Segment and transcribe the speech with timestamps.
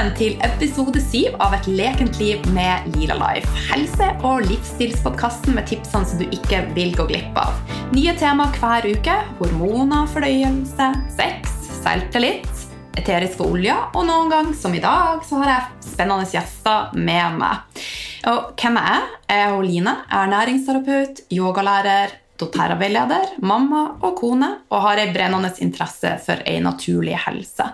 [0.00, 3.50] velkommen til episode syv av Et lekent liv med Lila Life.
[3.68, 7.52] Helse- og livsstilspodkasten med tipsene som du ikke vil gå glipp av.
[7.92, 9.18] Nye tema hver uke.
[9.36, 10.86] Hormoner, fordøyelse,
[11.18, 12.48] sex, selvtillit,
[12.96, 17.84] eteriske oljer, og noen gang, som i dag, så har jeg spennende gjester med meg.
[18.30, 19.06] Og hvem er jeg?
[19.28, 26.42] Jeg er Line, ernæringsterapeut, yogalærer, doTERRA-veileder, mamma og kone, og har ei brennende interesse for
[26.48, 27.66] ei naturlig helse.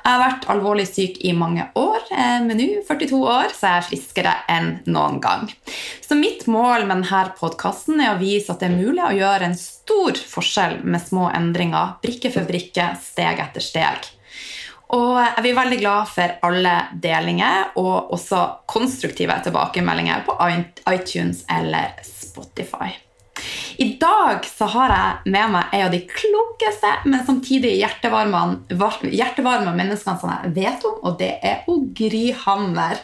[0.00, 3.76] Jeg har vært alvorlig syk i mange år, eh, men nå, 42 år, så er
[3.78, 5.50] jeg friskere enn noen gang.
[6.04, 9.50] Så mitt mål med denne podkasten er å vise at det er mulig å gjøre
[9.50, 14.10] en stor forskjell med små endringer, brikke for brikke, steg etter steg.
[14.90, 16.72] Og jeg blir veldig glad for alle
[17.02, 20.34] delinger og også konstruktive tilbakemeldinger på
[20.90, 22.96] iTunes eller Spotify.
[23.80, 30.18] I dag så har jeg med meg en av de klokeste, men samtidig hjertevarme, menneskene
[30.20, 33.00] som jeg vet om, og det er hun Gry Hammer.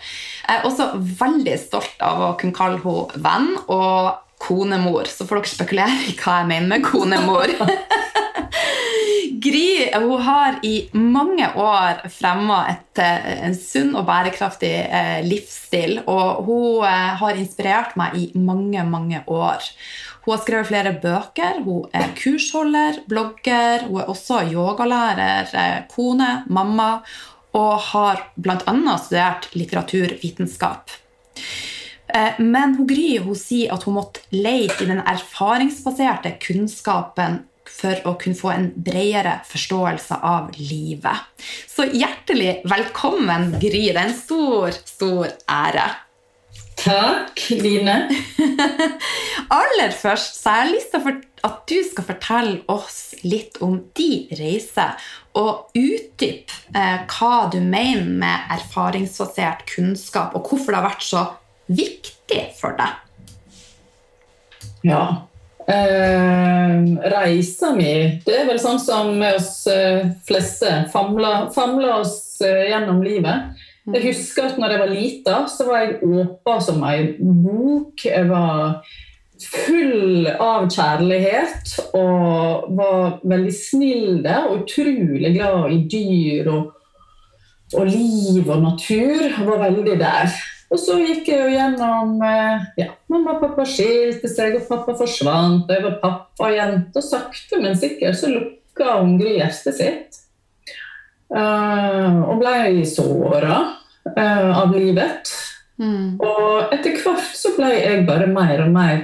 [0.47, 5.41] Jeg er også veldig stolt av å kunne kalle henne venn og konemor, så får
[5.41, 7.57] dere spekulere i hva jeg mener med konemor.
[9.47, 16.01] Gry hun har i mange år fremma eh, en sunn og bærekraftig eh, livsstil.
[16.07, 19.67] Og hun eh, har inspirert meg i mange, mange år.
[20.27, 26.43] Hun har skrevet flere bøker, hun er kursholder, blogger, hun er også yogalærer, eh, kone,
[26.51, 26.89] mamma,
[27.55, 28.97] og har bl.a.
[28.99, 30.91] studert litteraturvitenskap.
[32.09, 38.03] Eh, men hun Gry hun sier at hun måtte leite i den erfaringsbaserte kunnskapen for
[38.07, 41.23] å kunne få en bredere forståelse av livet.
[41.71, 43.87] Så hjertelig velkommen, Gry.
[43.93, 45.87] Det er en stor, stor ære.
[46.77, 47.97] Takk, Line.
[49.61, 54.29] Aller først så har jeg lyst til at du skal fortelle oss litt om din
[54.39, 54.89] reise,
[55.37, 61.25] og utdype eh, hva du mener med erfaringsbasert kunnskap, og hvorfor det har vært så
[61.67, 63.03] viktig for deg.
[64.87, 65.03] Ja.
[65.67, 66.75] Eh,
[67.11, 70.85] reisa mi Det er vel sånn som med oss eh, fleste.
[70.93, 73.57] Famler, famler oss eh, gjennom livet.
[73.95, 78.03] Jeg husker at når jeg var lita, så var jeg åpen som ei bok.
[78.03, 78.81] Jeg var
[79.37, 86.73] full av kjærlighet og var veldig snill der og utrolig glad i dyr og,
[87.77, 89.27] og liv og natur.
[89.29, 90.37] Jeg var veldig der.
[90.67, 94.97] Og så gikk jeg jo gjennom eh, ja, Mamma og pappa skilte seg, og pappa
[94.99, 95.69] forsvant.
[95.69, 100.23] Og jeg var pappajente, og sakte, men sikkert så lukka Ungrid hjertet sitt.
[101.27, 103.59] Uh, og ble såra
[104.15, 105.33] uh, av livet.
[105.77, 106.17] Mm.
[106.23, 109.01] Og etter hvert så ble jeg bare mer og mer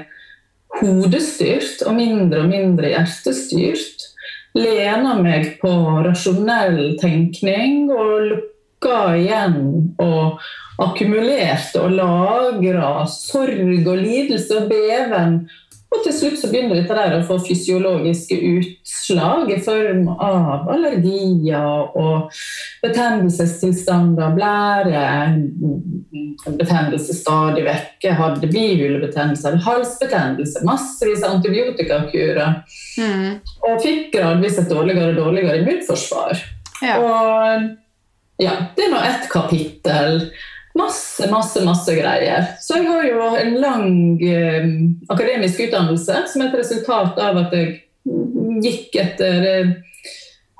[0.81, 4.09] hodestyrt og mindre og mindre hjertestyrt.
[4.57, 5.73] Lena meg på
[6.05, 9.59] rasjonell tenkning og lukka igjen
[10.03, 10.43] og
[10.83, 15.43] akkumulerte og lagra sorg og lidelse og beven
[15.93, 21.99] og til slutt så begynner dette der å få fysiologiske utslag i form av allergier
[21.99, 22.33] og
[22.83, 25.03] betennelsestilstander, blære,
[26.47, 28.09] betennelse stadig vekk.
[28.23, 32.63] Hadde bihulebetennelse, halsbetennelse, massevis av antibiotikakurer.
[32.99, 33.29] Mm.
[33.69, 36.41] Og fikk gradvis et dårligere og dårligere immunforsvar.
[36.83, 36.99] Ja.
[36.99, 40.25] Og ja, det er nå ett kapittel.
[40.79, 42.47] Masse, masse, masse greier.
[42.61, 43.89] Så jeg har jo en lang
[44.25, 44.69] eh,
[45.13, 47.75] akademisk utdannelse som et resultat av at jeg
[48.65, 49.75] gikk etter eh,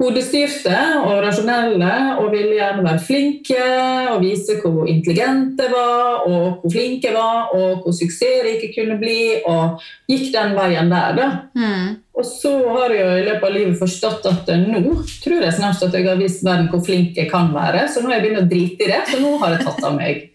[0.03, 3.67] hodestyrte og rasjonelle og ville gjerne være flinke
[4.13, 8.73] og vise hvor intelligente jeg var, og hvor flink jeg var, og hvor suksessrik jeg
[8.75, 11.29] kunne bli, og gikk den veien der, da.
[11.55, 11.93] Mm.
[12.19, 14.83] Og så har jeg jo i løpet av livet forstått at nå
[15.23, 18.11] tror jeg snart at jeg har vist verden hvor flink jeg kan være, så nå
[18.11, 20.27] har jeg begynt å drite i det, så nå har jeg tatt av meg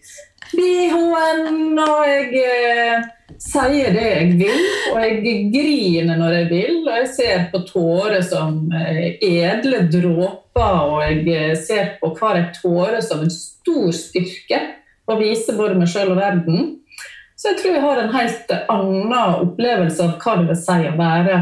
[0.48, 3.08] BH-en, og jeg eh,
[3.38, 8.24] sier det jeg vil, og jeg griner når jeg vil, og jeg ser på tårer
[8.26, 13.92] som eh, edle dråper, og jeg eh, ser på hver en tåre som en stor
[13.94, 14.60] styrke,
[15.08, 16.66] og viser både meg sjøl og verden.
[17.38, 20.96] Så jeg tror jeg har en helt annen opplevelse av hva det vil si å
[20.98, 21.36] være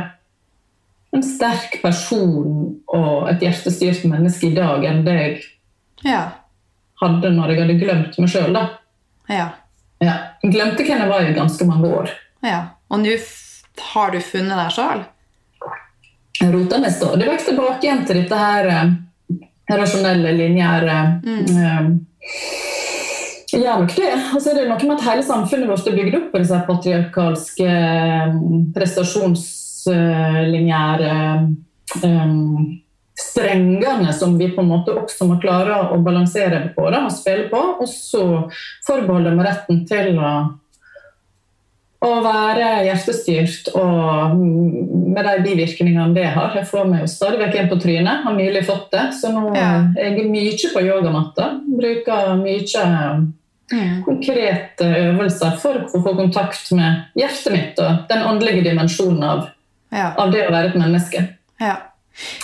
[1.16, 5.36] en sterk person og et hjertestyrt menneske i dag enn det jeg
[6.04, 6.24] ja.
[7.00, 8.58] hadde når jeg hadde glemt meg sjøl.
[9.32, 9.48] Ja.
[10.04, 10.16] Ja.
[10.42, 12.12] Glemte hvem jeg var i ganske mange år.
[12.44, 12.60] Ja.
[12.92, 13.16] Og nå
[13.92, 15.04] har du funnet deg sjøl?
[16.36, 18.94] Jeg rota meg Det vekk tilbake igjen til dette her eh,
[19.72, 21.44] rasjonelle, lineære mm.
[21.56, 21.88] eh,
[23.56, 24.10] ja, nok det.
[24.34, 27.68] Og så er noe med at hele samfunnet vårt er bygd opp på disse patriarkalske
[27.70, 28.34] eh,
[32.02, 32.82] um,
[33.16, 37.48] strengene som vi på en måte også må klare å balansere på da, og spille
[37.52, 37.62] på.
[37.80, 38.22] Og så
[38.86, 40.32] forbeholder vi retten til å,
[42.04, 46.52] å være hjertestyrt og med de bivirkningene det har.
[46.60, 49.08] Jeg får meg jo stadig vekk en på trynet, har nylig fått det.
[49.16, 49.72] Så nå ja.
[49.96, 51.50] jeg er mye på yogamatta.
[51.80, 52.86] Bruker mye
[53.72, 54.04] mm.
[54.04, 59.44] konkrete øvelser for å få kontakt med hjertet mitt og den åndelige dimensjonen av,
[59.88, 60.12] ja.
[60.12, 61.28] av det å være et menneske.
[61.64, 61.78] Ja.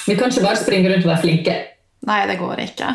[0.07, 1.59] Vi kan ikke bare springe rundt og være flinke.
[2.03, 2.89] Nei, det går ikke.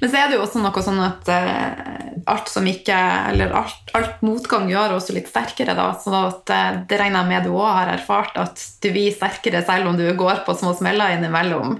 [0.00, 2.96] Men så er det jo også noe sånn at uh, alt som ikke
[3.34, 5.90] Eller alt, alt, motgang gjør oss litt sterkere, da.
[6.00, 9.60] Så at, uh, det regner jeg med du òg har erfart, at du blir sterkere
[9.66, 11.76] selv om du går på små smeller innimellom.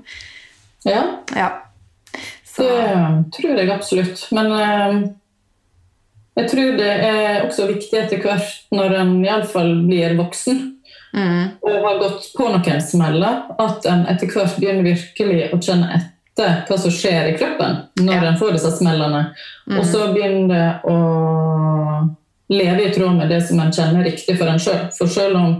[0.84, 1.00] Ja.
[1.32, 1.48] ja.
[2.44, 2.68] Så.
[2.68, 4.26] Det tror jeg absolutt.
[4.36, 5.00] Men uh,
[6.36, 10.75] jeg tror det er også viktig etter hvert, når en iallfall blir voksen,
[11.16, 11.56] mm.
[11.60, 16.62] og har gått på noen smeller, at en etter hvert begynner virkelig å kjenne etter
[16.68, 18.22] hva som skjer i kroppen når ja.
[18.30, 19.22] en får disse smellene.
[19.66, 19.78] Mm.
[19.80, 20.96] Og så begynner det å
[22.52, 24.86] leve i tråd med det som en kjenner riktig for en sjøl.
[24.94, 25.56] For selv om,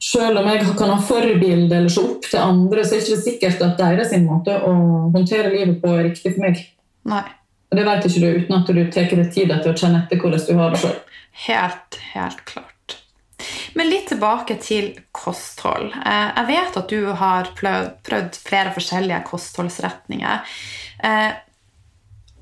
[0.00, 3.26] selv om jeg kan ha forbilde eller se opp til andre, så er det ikke
[3.26, 4.72] sikkert at deres måte å
[5.16, 6.64] håndtere livet på er riktig for meg.
[7.10, 7.26] Nei.
[7.70, 10.18] Og Det vet ikke du uten at du tar deg tid til å kjenne etter
[10.18, 10.96] hvordan du har det sjøl.
[11.46, 12.79] Helt, helt klart.
[13.78, 15.92] Men litt tilbake til kosthold.
[16.00, 20.56] Eh, jeg vet at du har prøvd flere forskjellige kostholdsretninger.
[21.04, 21.30] Eh,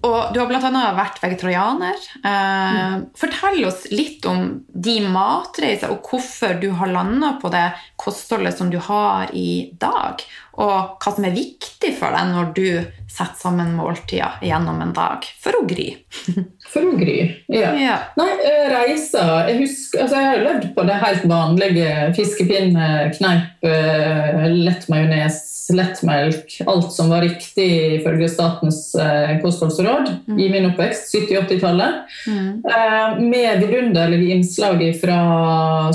[0.06, 0.82] og du har bl.a.
[0.94, 1.96] vært vegetarianer.
[2.22, 3.06] Eh, mm.
[3.18, 7.66] Fortell oss litt om de matreiser, og hvorfor du har landa på det
[7.98, 10.22] kostholdet som du har i dag.
[10.58, 12.68] Og hva som er viktig for deg når du
[13.08, 15.24] setter sammen måltider gjennom en dag.
[15.42, 15.90] For å gry.
[16.68, 17.16] For å gry,
[17.48, 17.70] ja.
[17.80, 17.94] ja.
[18.18, 23.64] Nei, eh, reiser Jeg husker, altså jeg har levd på det helt vanlige fiskepinne, kneip,
[23.64, 25.38] eh, lett majones,
[25.72, 26.58] lettmelk.
[26.68, 30.36] Alt som var riktig ifølge statens eh, kostholdsråd mm.
[30.36, 32.04] i min oppvekst, 70-80-tallet.
[32.28, 33.24] Mm.
[33.24, 35.18] Med vidunderlige innslag fra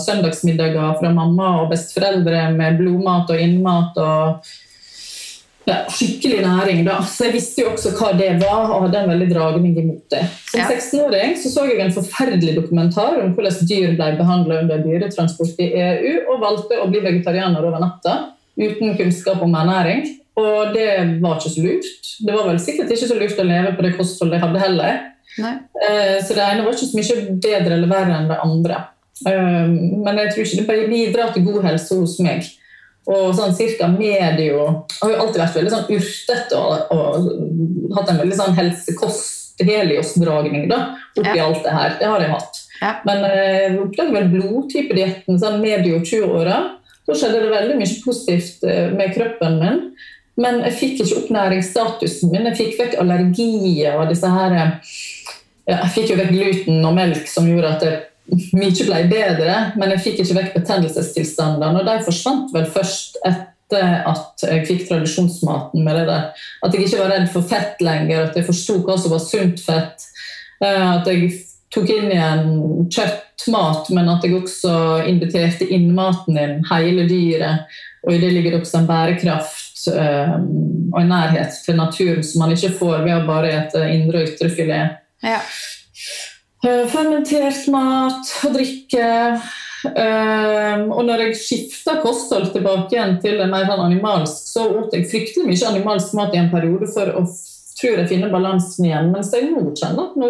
[0.02, 4.02] søndagsmiddager fra mamma og besteforeldre med blodmat og innmat.
[4.02, 4.53] og
[5.66, 6.84] ja, skikkelig næring.
[6.86, 7.00] da.
[7.08, 10.24] Så Jeg visste jo også hva det var, og hadde en veldig dragning imot det.
[10.50, 10.68] Som ja.
[10.70, 15.70] 16-åring så, så jeg en forferdelig dokumentar om hvordan dyr ble behandla under dyretransport i
[15.86, 18.18] EU, og valgte å bli vegetarianer over natta
[18.60, 20.06] uten kunnskap om ernæring.
[20.40, 20.88] Og det
[21.22, 22.14] var ikke så lurt.
[22.26, 25.04] Det var vel sikkert ikke så lurt å leve på det kostholdet jeg hadde heller.
[25.44, 25.54] Nei.
[25.82, 28.82] Eh, så det ene var ikke så mye bedre eller verre enn det andre.
[29.30, 32.50] Eh, men jeg tror ikke det bidrar til god helse hos meg.
[33.12, 37.08] Og sånn cirka medio har jo alltid vært veldig sånn urtete og, og
[37.98, 41.44] hatt en veldig sånn helsekost-heliosdragning oppi ja.
[41.44, 41.92] alt det her.
[42.00, 42.54] Det har jeg hatt.
[42.80, 42.92] Ja.
[43.08, 46.58] Men eh, jeg oppdaget vel blodtypedietten sånn medio 20-åra.
[47.04, 49.80] Da skjedde det veldig mye positivt eh, med kroppen min.
[50.40, 52.48] Men jeg fikk ikke opp næringsstatusen min.
[52.50, 54.66] Jeg fikk vekk allergier og disse her ja,
[55.68, 57.96] Jeg fikk jo vekk gluten og melk som gjorde at jeg
[58.32, 61.82] mye ble bedre, men jeg fikk ikke vekk betennelsestilstandene.
[61.82, 66.46] Og de forsvant vel først etter at jeg fikk tradisjonsmaten med det der.
[66.64, 69.64] At jeg ikke var redd for fett lenger, at jeg forsto hva som var sunt
[69.64, 70.08] fett.
[70.64, 71.34] Eh, at jeg
[71.74, 72.48] tok inn igjen
[72.94, 74.76] kjøttmat, men at jeg også
[75.10, 77.68] inviterte innmaten din, hele dyret.
[78.04, 80.36] Og i det ligger det også en bærekraft eh,
[80.94, 84.34] og en nærhet til naturen som man ikke får ved å bare spise indre og
[84.34, 85.00] ytre filet.
[85.24, 85.40] Ja.
[86.64, 89.08] Eh, fermentert mat og drikke.
[89.84, 94.96] Um, og når jeg skifta kosthold tilbake igjen til det mer sånn animalsk, så åt
[94.96, 97.26] jeg fryktelig mye animalsk mat i en periode for å
[97.84, 99.12] tror jeg finne balansen igjen.
[99.12, 100.30] Mens jeg nå kjenner at nå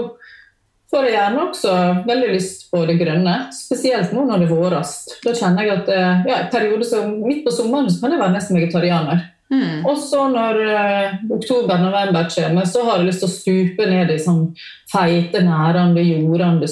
[0.89, 1.75] får jeg gjerne også
[2.07, 3.35] veldig lyst på det grønne.
[3.53, 4.95] Spesielt nå når det våres.
[5.21, 8.37] Da kjenner jeg at ja, ja, periode som midt på sommeren så kan jeg være
[8.39, 9.21] nesten vegetarianer.
[9.53, 9.85] Mm.
[9.85, 14.19] Og så når uh, oktober-november kommer, så har jeg lyst til å stupe ned i
[14.21, 14.47] sånn
[14.89, 16.69] feite, nærende, jordende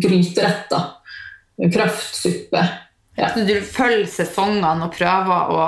[0.00, 0.92] gryteretter.
[1.72, 2.62] Kraftsuppe.
[3.16, 3.30] Ja.
[3.34, 5.66] Så du følger sesongene og prøver å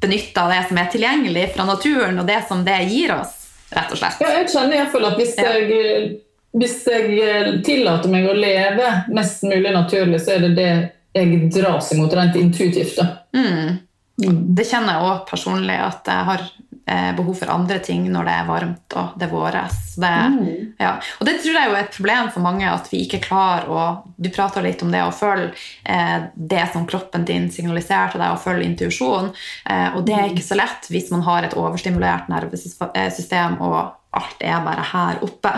[0.00, 3.34] benytte av det som er tilgjengelig fra naturen, og det som det gir oss,
[3.72, 4.20] rett og slett?
[4.24, 6.10] Ja, jeg kjenner iallfall at hvis, jeg,
[6.56, 10.70] hvis jeg tillater meg å leve mest mulig naturlig, så er det det
[11.16, 12.96] jeg dras imot rent intuitivt.
[12.98, 13.06] da.
[13.36, 13.76] Mm.
[14.16, 16.44] Det kjenner jeg òg personlig, at jeg har
[16.86, 19.76] eh, behov for andre ting når det er varmt og det våres.
[19.96, 20.46] Det, mm.
[20.80, 20.94] ja.
[21.20, 23.84] Og det tror jeg er et problem for mange, at vi ikke klarer å
[24.16, 25.50] Du prata litt om det å følge
[25.84, 29.30] eh, det som kroppen din signaliserer til deg, og følge intuisjonen.
[29.68, 33.78] Eh, og det er ikke så lett hvis man har et overstimulert nervesystem og
[34.16, 35.52] alt er bare her oppe.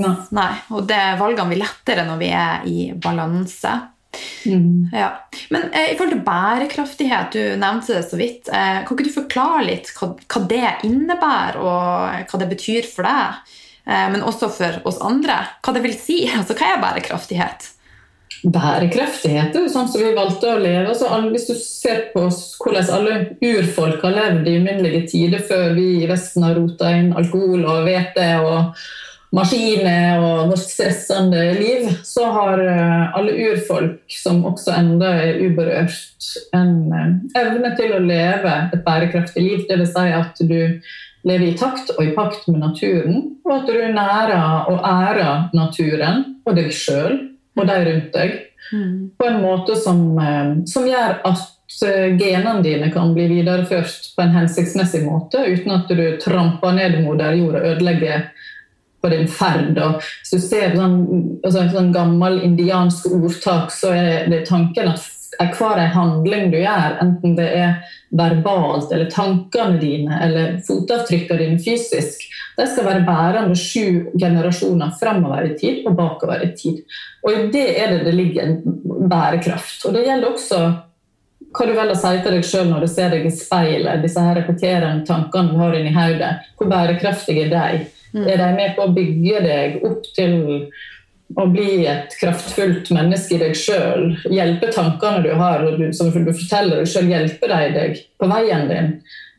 [0.00, 0.14] Nei.
[0.34, 0.52] Nei.
[0.74, 3.74] Og det valgene blir lettere når vi er i balanse.
[4.46, 4.88] Mm.
[4.92, 5.10] Ja.
[5.54, 8.48] Men eh, i forhold til bærekraftighet, du nevnte det så vidt.
[8.48, 13.08] Eh, kan ikke du forklare litt hva, hva, det innebærer, og hva det betyr for
[13.08, 13.54] deg?
[13.84, 15.42] Eh, men også for oss andre.
[15.64, 16.24] Hva det vil si?
[16.38, 17.70] Altså, hva er bærekraftighet?
[18.44, 20.90] Bærekraftighet er jo sånn som vi valgte å leve.
[20.90, 25.86] Altså, hvis du ser på hvordan alle urfolk har levd i uminnelige tider før vi
[26.02, 28.84] i Vesten har rota inn alkohol og hvete og
[29.34, 36.28] maskiner og vårt stressende liv, så har eh, alle urfolk, som også enda er uberørt,
[36.54, 37.10] en eh,
[37.42, 39.64] evne til å leve et bærekraftig liv.
[39.70, 39.94] Dvs.
[39.94, 40.58] Si at du
[41.24, 46.24] lever i takt og i pakt med naturen, og at du nærer og ærer naturen
[46.44, 47.16] og deg sjøl
[47.54, 48.32] og de rundt deg
[48.72, 48.94] mm.
[49.18, 51.50] på en måte som, eh, som gjør at
[52.20, 57.34] genene dine kan bli videreført på en hensiktsmessig måte, uten at du tramper ned moder
[57.34, 58.28] jord og ødelegger
[59.04, 59.76] på din ferd.
[59.76, 61.00] Og hvis du ser sånn,
[61.44, 65.10] altså sånn gammel indiansk ordtak, så er det tanken at
[65.58, 67.74] hver handling du gjør, enten det er
[68.14, 72.22] verbalt eller tankene dine eller fotavtrykkene dine fysisk,
[72.54, 76.84] de skal være bærende sju generasjoner fremover i tid og bakover i tid.
[77.26, 79.82] Og i det er det det ligger en bærekraft.
[79.88, 80.60] Og det gjelder også
[81.54, 84.22] hva du velger å si til deg sjøl når du ser deg i speilet, disse
[84.22, 86.32] her repeterende tankene du har inni hodet.
[86.58, 87.84] Hvor bærekraftige er de?
[88.14, 88.26] Mm.
[88.30, 90.36] Er de med på å bygge deg opp til
[91.34, 94.12] å bli et kraftfullt menneske i deg sjøl?
[94.30, 95.66] Hjelpe tankene du har,
[95.96, 98.96] som du forteller deg sjøl, hjelper de deg på veien din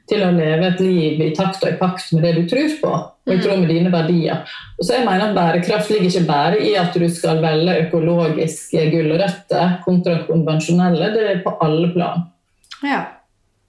[0.09, 2.91] til å leve et liv i takt og i pakt med det du tror på,
[3.25, 4.43] og i tråd med dine verdier.
[4.77, 8.85] Og så jeg mener at Bærekraft ligger ikke bare i at du skal velge økologiske
[8.93, 12.27] gulrøtter kontra konvensjonelle, det er på alle plan.
[12.85, 13.01] Ja.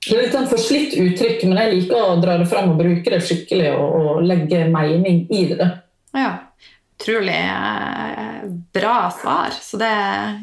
[0.07, 3.11] Det er litt en forslitt uttrykk, men jeg liker å dra det fram og bruke
[3.11, 5.67] det skikkelig og, og legge mening i det.
[6.15, 6.31] Ja.
[6.97, 9.57] Utrolig eh, bra svar.
[9.63, 9.91] Så det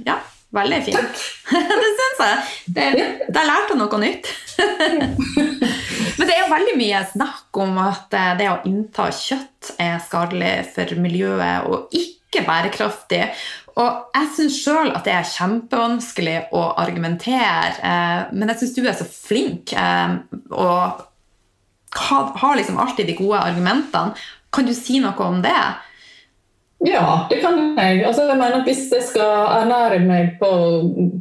[0.05, 0.20] Ja,
[0.53, 1.24] veldig fint.
[1.53, 2.43] det syns jeg.
[2.75, 4.29] Det, der lærte jeg noe nytt.
[6.17, 10.03] men det er jo veldig mye snakk om at eh, det å innta kjøtt er
[10.03, 13.24] skadelig for miljøet og ikke bærekraftig.
[13.81, 18.83] Og jeg syns sjøl at det er kjempevanskelig å argumentere, eh, men jeg syns du
[18.85, 20.19] er så flink eh,
[20.51, 21.01] og
[21.93, 24.13] har liksom alltid de gode argumentene.
[24.53, 25.57] Kan du si noe om det?
[26.85, 28.03] Ja, det kan jeg.
[28.05, 30.49] Altså, jeg mener at Hvis jeg skal ernære meg på,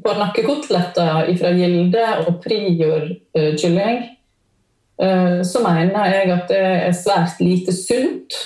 [0.04, 4.00] på nakkekoteletter fra Gilde og Prior-kylling,
[5.02, 8.40] uh, så mener jeg at det er svært lite sunt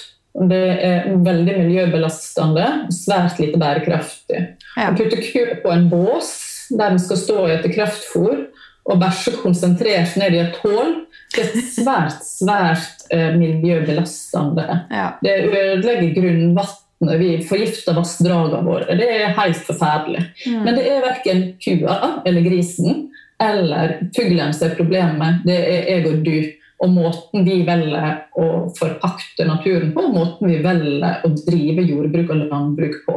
[0.51, 4.43] det er veldig miljøbelastende, svært lite bærekraftig.
[4.77, 4.91] Ja.
[4.91, 6.35] Å putte ku på en bås
[6.71, 8.47] der den skal stå etter kraftfôr
[8.87, 10.93] og bæsje konsentrert ned i et hull,
[11.35, 14.67] det er svært, svært eh, miljøbelastende.
[14.91, 15.13] Ja.
[15.23, 16.83] Det ødelegger grunnvannet.
[16.97, 18.95] Vi forgifter vassdragene våre.
[18.97, 20.23] Det er helt forferdelig.
[20.47, 20.63] Mm.
[20.65, 23.03] Men det er verken kua eller grisen
[23.43, 25.43] eller fuglen som er problemet.
[25.45, 26.39] Det er jeg og du
[26.83, 32.33] og måten vi velger å forpakte naturen på, og måten vi velger å drive jordbruk
[32.35, 33.15] og landbruk på.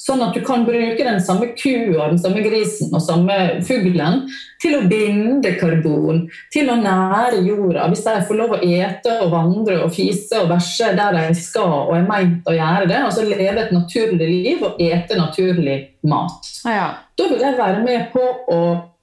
[0.00, 3.36] Sånn at du kan bruke den samme kua, den samme grisen og samme
[3.66, 4.22] fuglen
[4.62, 6.22] til å binde karbon,
[6.54, 7.88] til å nære jorda.
[7.92, 11.74] Hvis de får lov å ete og vandre og fise og bæsje der de skal
[11.82, 16.52] og er meint å gjøre det, altså leve et naturlig liv og ete naturlig mat.
[16.64, 16.92] Ja.
[17.16, 18.60] Da vil jeg være med på å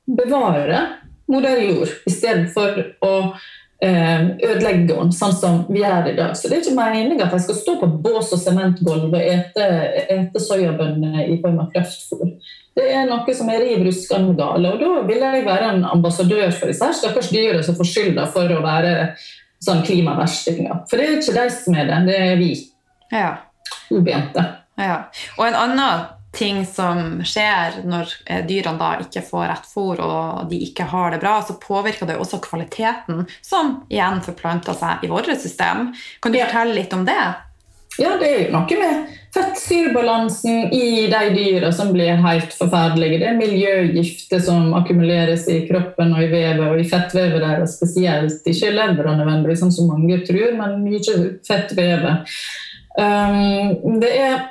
[0.07, 0.85] bevare
[1.31, 3.13] moder jord, istedenfor å
[3.83, 6.33] ødelegger den, sånn som vi gjør i dag.
[6.37, 9.69] Så det er ikke meningen at jeg skal stå på bås og sementgulv og ete,
[10.13, 12.31] ete soyabønner i form av kraftfôr.
[12.73, 14.71] Det er noe som er riv ruskende gale.
[14.73, 18.49] Og da vil jeg være en ambassadør for disse stakkars dyra som får skylda for
[18.49, 18.95] å være
[19.63, 20.83] sånn klimaverstinger.
[20.89, 22.51] For det er ikke de som er det, det er vi.
[23.13, 23.29] Ja.
[23.93, 24.43] Ubente.
[24.79, 25.03] Ja.
[25.37, 30.49] Og en annen ting som skjer når eh, dyrene da ikke får rett fôr og
[30.49, 35.11] de ikke har det bra, så påvirker det også kvaliteten, som igjen forplanter seg i
[35.11, 35.91] vårt system.
[36.21, 36.49] Kan du ja.
[36.49, 37.23] fortelle litt om det?
[38.01, 43.19] Ja, det er jo noe med fettsyrebalansen i de dyra som blir helt forferdelige.
[43.21, 48.41] Det er miljøgifter som akkumuleres i kroppen og i vevet, og i fettvevet deres spesielt.
[48.49, 52.33] Ikke levra nødvendigvis, sånn som mange tror, men mye fettvevet.
[52.97, 54.41] Um, det er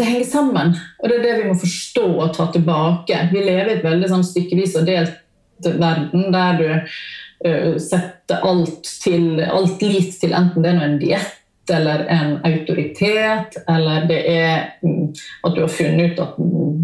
[0.00, 0.76] det henger sammen.
[1.00, 3.18] Og det er det vi må forstå og ta tilbake.
[3.32, 5.18] Vi lever i et veldig sånn stykkevis og delt
[5.60, 11.36] verden der du uh, setter alt, til, alt lit til enten det er en diett
[11.70, 15.12] eller en autoritet, eller det er um,
[15.46, 16.38] at du har funnet ut at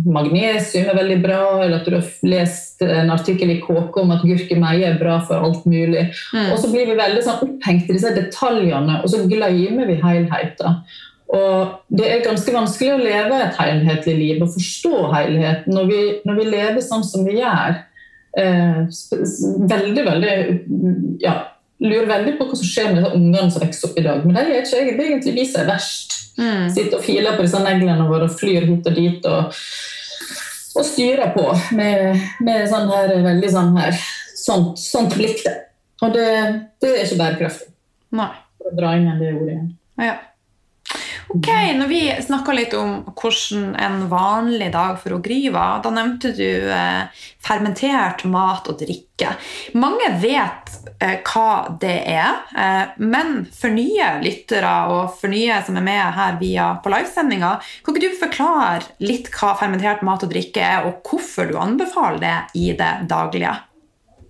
[0.07, 4.23] magnesium er veldig bra, eller at du har lest en artikkel i KK om at
[4.23, 6.07] gurkemeie er bra for alt mulig.
[6.31, 6.53] Mm.
[6.53, 10.81] Og så blir vi veldig sånn opphengt i disse detaljene, og så glemmer vi helheten.
[11.35, 16.01] Og det er ganske vanskelig å leve et helhetlig liv og forstå helheten når vi,
[16.29, 17.81] når vi lever sånn som vi gjør.
[18.37, 18.81] Eh,
[19.73, 20.33] veldig, veldig
[21.25, 21.39] ja,
[21.77, 24.23] Lurer veldig på hva som skjer med de ungene som vokser opp i dag.
[24.25, 26.15] Men de er ikke egentlig de som er verst.
[26.39, 26.71] Mm.
[26.73, 29.29] Sitter og filer på disse neglene våre og flyr hit og dit.
[29.29, 29.53] og
[30.77, 31.45] og styrer på
[31.77, 33.97] med, med sånn her, veldig sånn her
[34.37, 35.45] sånt, sånt blikk.
[36.05, 36.29] Og det,
[36.83, 37.71] det, er ikke bærekraftig.
[38.17, 38.33] Nei.
[38.61, 39.71] For å dra inn det ordet igjen.
[40.05, 40.17] Ja.
[41.29, 46.31] Ok, Når vi snakka litt om hvordan en vanlig dag for Gry var, da nevnte
[46.37, 49.33] du eh, fermentert mat og drikke.
[49.75, 50.71] Mange vet
[51.03, 56.17] eh, hva det er, eh, men for nye lyttere og for nye som er med
[56.21, 60.87] her via på livesendinga, kan ikke du forklare litt hva fermentert mat og drikke er,
[60.87, 63.57] og hvorfor du anbefaler det i det daglige?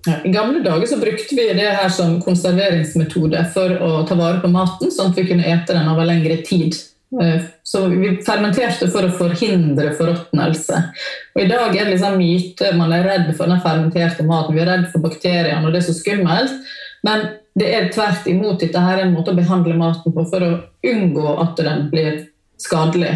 [0.06, 4.50] I gamle dager så brukte vi det her som konserveringsmetode for å ta vare på
[4.52, 6.76] maten, sånn at vi kunne ete den over lengre tid.
[7.22, 10.82] Eh, så vi fermenterte for å forhindre forråtnelse.
[11.34, 14.62] Og I dag er det liksom myte, man er redd for den fermenterte maten, vi
[14.64, 16.54] er redd for bakteriene, og det er så skummelt.
[17.06, 20.54] Men det er tvert imot dette her en måte å behandle maten på for å
[20.86, 22.24] unngå at den blir
[22.60, 23.12] skadelig.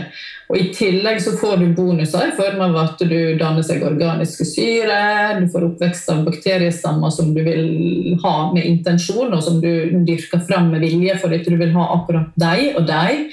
[0.51, 4.47] Og I tillegg så får du bonuser i form av at du danner seg organiske
[4.49, 4.99] syre,
[5.39, 10.43] du får oppvekst av bakteriestammer som du vil ha med intensjon, og som du dyrker
[10.49, 13.29] fram med vilje fordi du vil ha akkurat deg og deg.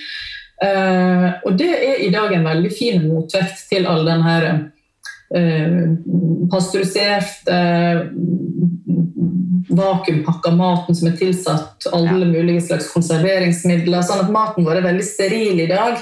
[0.58, 4.48] Uh, og det er i dag en veldig fin motvekt til all den her
[5.36, 5.96] uh,
[6.52, 8.06] pasteuriserte, uh,
[9.78, 12.30] vakuumpakka maten som er tilsatt alle ja.
[12.32, 14.06] mulige slags konserveringsmidler.
[14.06, 16.00] Sånn at maten vår er veldig steril i dag.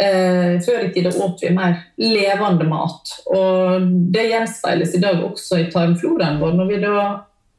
[0.00, 3.10] Eh, før i tida åt vi mer levende mat.
[3.26, 6.54] Og det gjenspeiles i dag også i tarmfloraen vår.
[6.56, 7.02] Når vi da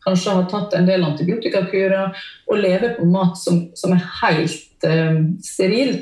[0.06, 2.16] kanskje har tatt en del antibiotikakurer
[2.50, 5.98] og lever på mat som, som er helt eh, steril,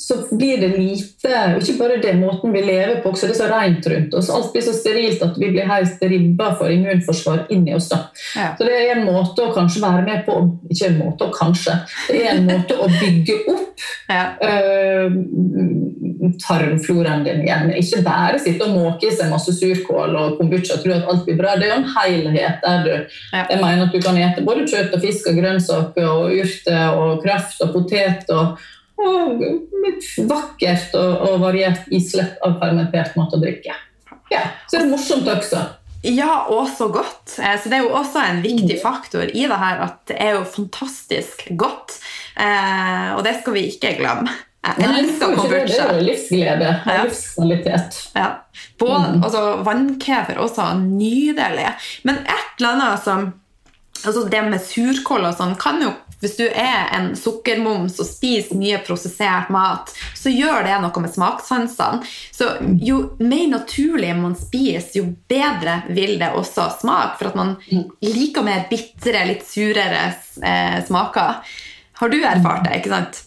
[0.00, 3.38] så blir det lite og Ikke bare det måten vi lever på, også det er
[3.38, 4.30] så rent rundt oss.
[4.32, 7.90] Alt blir så sterilt at vi blir helt ribba for immunforsvar inni oss.
[7.90, 7.98] da.
[8.36, 8.46] Ja.
[8.56, 10.38] Så det er en måte å kanskje være med på
[10.72, 11.76] Ikke en måte å kanskje,
[12.08, 14.24] det er en måte å bygge opp ja.
[14.40, 15.12] uh,
[16.46, 17.76] tarmfloraen din igjen.
[17.76, 21.28] Ikke bare sitte og måke i seg masse surkål og kombucha og tro at alt
[21.28, 21.58] blir bra.
[21.60, 23.44] Det er jo en helhet der du ja.
[23.44, 27.24] Jeg mener at du kan ete både kjøtt og fisk og grønnsaker og urter og
[27.24, 28.30] kraft og potet.
[28.32, 28.56] og
[30.30, 33.76] vakkert og, og variert islett av fermentert mat og drikke.
[34.30, 35.62] Ja, Så er det morsomt også.
[36.06, 37.34] Ja, og så godt.
[37.38, 38.82] Eh, så Det er jo også en viktig mm.
[38.82, 41.98] faktor i det her at det er jo fantastisk godt.
[42.36, 44.32] Eh, og det skal vi ikke glemme.
[44.60, 45.66] Jeg elsker kombucha.
[45.66, 47.04] Det er jo livsglede og ja.
[47.04, 47.98] livskvalitet.
[48.16, 48.28] Ja.
[48.78, 49.22] Både, mm.
[49.24, 51.68] altså, Vannkever også nydelig.
[52.04, 53.30] Men et eller annet som
[54.00, 58.58] altså Det med surkål og sånn kan jo hvis du er en sukkermoms og spiser
[58.60, 62.04] mye prosessert mat, så gjør det noe med smakssansene.
[62.36, 62.50] Så
[62.84, 67.16] jo mer naturlig man spiser, jo bedre vil det også smake.
[67.20, 67.56] For at man
[68.04, 70.10] liker mer bitre, litt surere
[70.44, 71.40] eh, smaker.
[72.00, 73.24] Har du erfart det, ikke sant?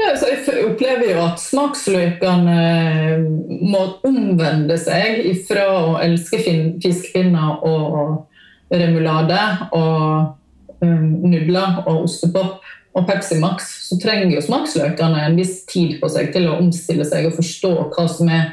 [0.00, 3.24] Ja, så jeg opplever jo at smaksløkene eh,
[3.70, 9.40] må omvende seg ifra å elske fiskepinner og remulade
[9.76, 10.38] og
[10.86, 16.32] nudler og ostepop og Pepsi Max, så trenger jo smaksløkene en viss tid på seg
[16.34, 18.52] til å omstille seg og forstå hva som er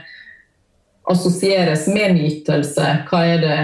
[1.10, 2.88] assosieres med nytelse.
[3.10, 3.60] Hva er det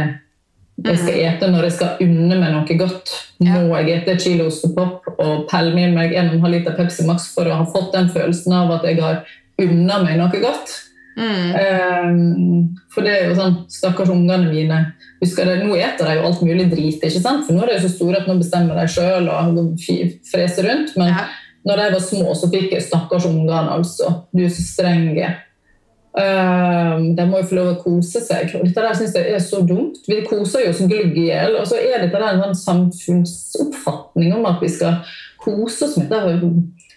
[0.83, 1.21] jeg skal mm.
[1.29, 3.13] ete når jeg skal unne meg noe godt?
[3.39, 7.47] Må jeg ete et kilo ostepop og pelle med meg 1,5 liter Pepsi Max for
[7.47, 9.23] å ha fått den følelsen av at jeg har
[9.63, 10.81] unna meg noe godt?
[11.15, 11.53] Mm.
[11.55, 14.81] Um, for det er jo sånn Stakkars ungene mine.
[15.23, 17.45] Husker det, Nå eter de jo alt mulig drit, ikke sant?
[17.47, 19.59] for nå er de så store at nå bestemmer de sjøl og
[20.27, 20.93] freser rundt.
[20.99, 21.25] Men ja.
[21.67, 24.11] når de var små, så fikk jeg stakkars ungene, altså.
[24.35, 25.33] Du er så strenge.
[26.15, 28.53] Um, de må jo få lov å kose seg.
[28.55, 29.99] Og dette der syns jeg er så dumt.
[30.07, 31.57] Vi koser jo som glugg i hjel.
[31.59, 35.01] Og så er dette der en sånn samfunnsoppfatning om at vi skal
[35.43, 36.37] kose oss med dette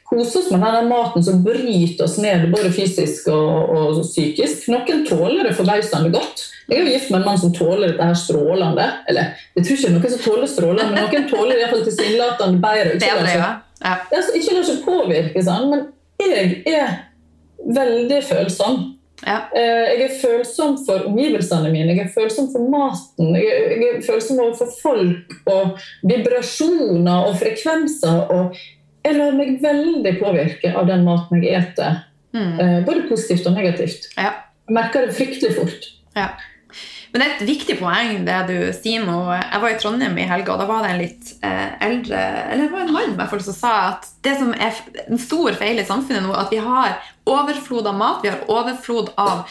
[0.08, 4.68] kose oss med denne maten som bryter oss ned både fysisk og, og psykisk.
[4.72, 6.46] Noen tåler det forbausende godt.
[6.68, 8.86] Jeg er jo gift med en mann som tåler dette her strålende.
[9.08, 12.94] Eller jeg tror ikke noen som tåler strålende, men noen tåler iallfall tilsynelatende bedre.
[12.96, 13.50] Ikke det ja.
[13.84, 15.84] Altså, ikke la seg påvirke, sånn, men
[16.18, 16.96] jeg er
[17.78, 18.80] veldig følsom.
[19.26, 19.38] Ja.
[19.56, 23.32] Eh, jeg er følsom for omgivelsene mine, jeg er følsom for maten.
[23.38, 28.28] Jeg er følsom overfor folk og vibrasjoner og frekvenser.
[28.34, 28.58] og
[29.08, 32.04] jeg lar meg veldig påvirke av den maten jeg eter.
[32.36, 32.60] Mm.
[32.60, 34.10] Eh, både positivt og negativt.
[34.16, 34.34] Ja.
[34.68, 35.90] Jeg merker det fryktelig fort.
[36.16, 36.32] Ja.
[37.08, 39.16] Men det er et viktig poeng, det du sier nå.
[39.32, 42.18] Jeg var i Trondheim i helga, og da var det en litt eh, eldre
[42.52, 45.56] Eller det var en mann hvert fall, som sa at det som er en stor
[45.56, 49.48] feil i samfunnet nå, at vi har overflod av mat, vi har overflod av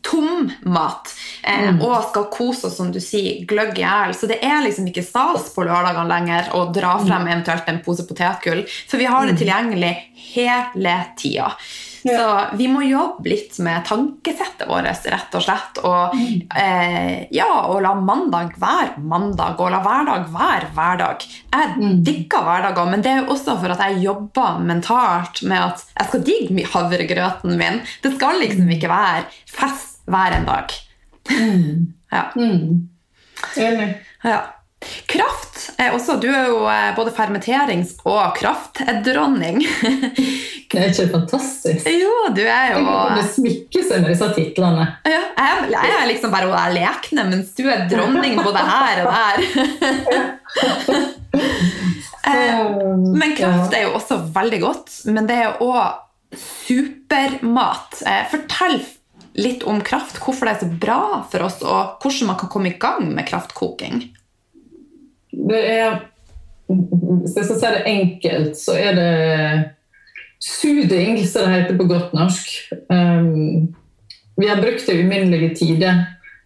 [0.00, 1.14] tom mat.
[1.42, 1.82] Eh, mm.
[1.82, 4.14] Og skal kose oss, som du sier, gløgg i hjel.
[4.16, 7.30] Så det er liksom ikke stas på lørdagene lenger å dra frem mm.
[7.34, 9.40] eventuelt en pose potetgull, for vi har det mm.
[9.44, 9.94] tilgjengelig
[10.32, 11.54] hele tida.
[12.02, 12.16] Ja.
[12.16, 15.80] Så vi må jobbe litt med tankesettet vårt, rett og slett.
[15.84, 16.16] Og,
[16.56, 21.28] eh, ja, og la mandag være mandag, og la hverdag være hverdag.
[21.52, 22.00] Jeg mm.
[22.06, 26.08] digger hverdager, men det er jo også for at jeg jobber mentalt med at jeg
[26.08, 27.80] skal digge havregrøten min.
[28.00, 30.78] Det skal liksom ikke være fest hver en dag.
[31.30, 31.92] Mm.
[32.10, 32.24] Ja.
[32.36, 32.88] Mm.
[33.56, 33.92] Enig.
[34.26, 34.40] Ja.
[34.80, 39.60] Kraft er også Du er jo eh, både fermenterings- og kraftdronning.
[40.70, 41.88] Det er ikke fantastisk?
[41.90, 42.84] Jo, du er jo
[43.18, 44.86] Det smykker seg med disse titlene.
[45.04, 49.10] Ja, jeg, jeg, er liksom bare hun lekne, mens du er dronning både her og
[49.16, 49.36] der.
[52.30, 52.58] Eh,
[53.16, 54.90] men kraft er jo også veldig godt.
[55.08, 58.02] Men det er òg supermat.
[58.06, 58.76] Eh, fortell
[59.38, 62.72] litt om kraft, hvorfor det er så bra for oss, og hvordan man kan komme
[62.72, 64.02] i gang med kraftkoking.
[65.30, 66.00] Det er
[66.70, 69.14] Hvis jeg skal si det enkelt, så er det
[70.38, 72.52] suding, som det heter på godt norsk.
[72.86, 73.74] Um,
[74.38, 76.04] vi har brukt det i uminnelige tider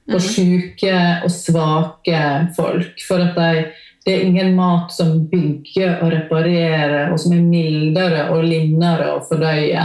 [0.09, 0.25] på mhm.
[0.25, 0.95] syke
[1.25, 2.23] og svake
[2.57, 3.05] folk.
[3.05, 3.67] For at de,
[4.07, 9.23] det er ingen mat som bygger og reparerer, og som er mildere og linnere å
[9.29, 9.85] fordøye.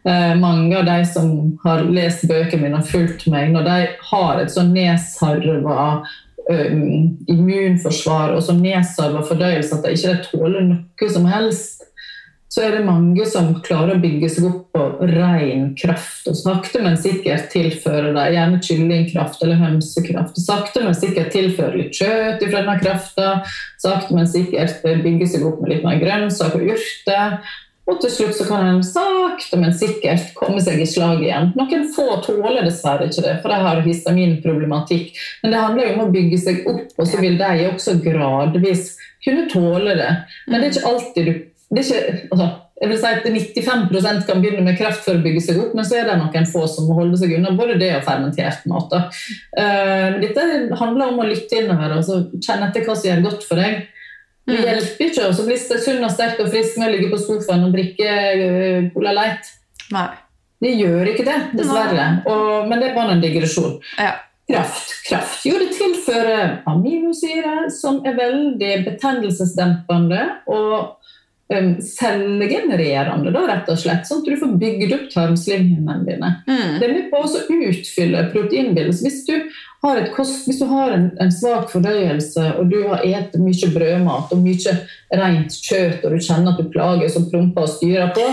[0.00, 1.32] Uh, mange av de som
[1.64, 3.78] har lest bøkene mine og fulgt meg, når de
[4.10, 5.82] har et sånn nedsarva
[6.48, 11.84] um, immunforsvar og så nedsarva fordøyelse at de ikke tåler noe som helst,
[12.50, 16.24] så er det mange som klarer å bygge seg opp på ren kraft.
[16.26, 20.40] Og sakte, men sikkert tilfører de gjerne kyllingkraft eller hønsekraft.
[20.42, 23.28] Sakte, men sikkert tilfører litt kjøtt fra denne krafta.
[23.78, 27.38] Sakte, men sikkert bygger seg opp med litt mer grønnsaker og urter.
[27.90, 31.50] Og til slutt så kan en sakte, men sikkert komme seg i slag igjen.
[31.58, 35.12] Noen få tåler dessverre ikke det, for de har histaminproblematikk.
[35.42, 38.92] Men det handler jo om å bygge seg opp, og så vil de også gradvis
[39.24, 40.10] kunne tåle det.
[40.46, 41.38] Men det er ikke alltid du
[41.70, 42.46] det er ikke, altså,
[42.82, 45.86] jeg vil si at 95% kan begynne med kreft for å bygge seg opp, men
[45.86, 48.96] så er det noen få som må holde seg unna både det og fermentert mat.
[49.54, 50.46] Uh, dette
[50.80, 53.84] handler om å lytte innover og kjenne etter hva som gjør godt for deg.
[54.50, 54.66] Det mm.
[54.68, 57.76] hjelper ikke å bli sunn og sterk og frisk med å ligge på sofaen og
[57.76, 59.54] drikke uh, Cola Light.
[59.94, 60.08] Nei.
[60.60, 62.08] Det gjør ikke det, dessverre.
[62.28, 63.78] Og, men det er bare en digresjon.
[63.96, 64.18] Ja.
[64.50, 64.92] Kraft.
[65.06, 65.44] kraft.
[65.46, 70.96] Jo, det tilfører aminosyre, som er veldig betennelsesdempende og
[71.54, 74.08] um, cellegenererende, da, rett og slett.
[74.08, 76.32] Sånn at du får bygd opp tarmslimhinnene dine.
[76.50, 76.76] Mm.
[76.80, 79.04] Det er med på å utfylle proteinbildet.
[79.06, 79.36] Hvis du
[79.80, 84.42] kost, hvis du har en, en, svak fordøyelse, og du har spist mye brødmat og
[84.42, 84.74] mye
[85.16, 88.26] rent kjøtt, og du kjenner at du plages og promper og styrer på,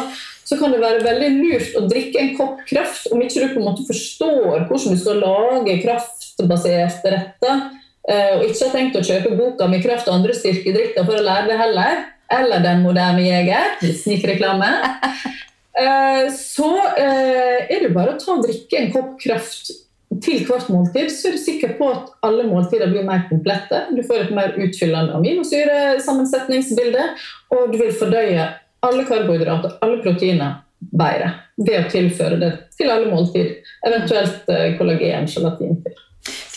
[0.47, 3.61] så kan det være veldig lurt å drikke en kopp kraft om ikke du på
[3.61, 7.65] en måte forstår hvordan du skal lage kraftbaserte retter,
[8.07, 11.25] eh, og ikke har tenkt å kjøpe boka med kraft og andre styrkedrikker for å
[11.25, 14.67] lære det heller eller Den moderne jeger, snikreklame,
[15.79, 19.71] eh, så eh, er det bare å ta og drikke en kopp kraft
[20.23, 23.83] til hvert måltid, så er du sikker på at alle måltider blir mer komplette.
[23.93, 27.03] Du får et mer utfyllende aminosyresammensetningsbilde,
[27.53, 28.47] og du vil fordøye
[28.87, 33.55] alle karbohydrater, alle proteiner, bedre ved å tilføre det til alle måltid.
[33.87, 36.03] Eventuelt eh, kollagen, gelatin til.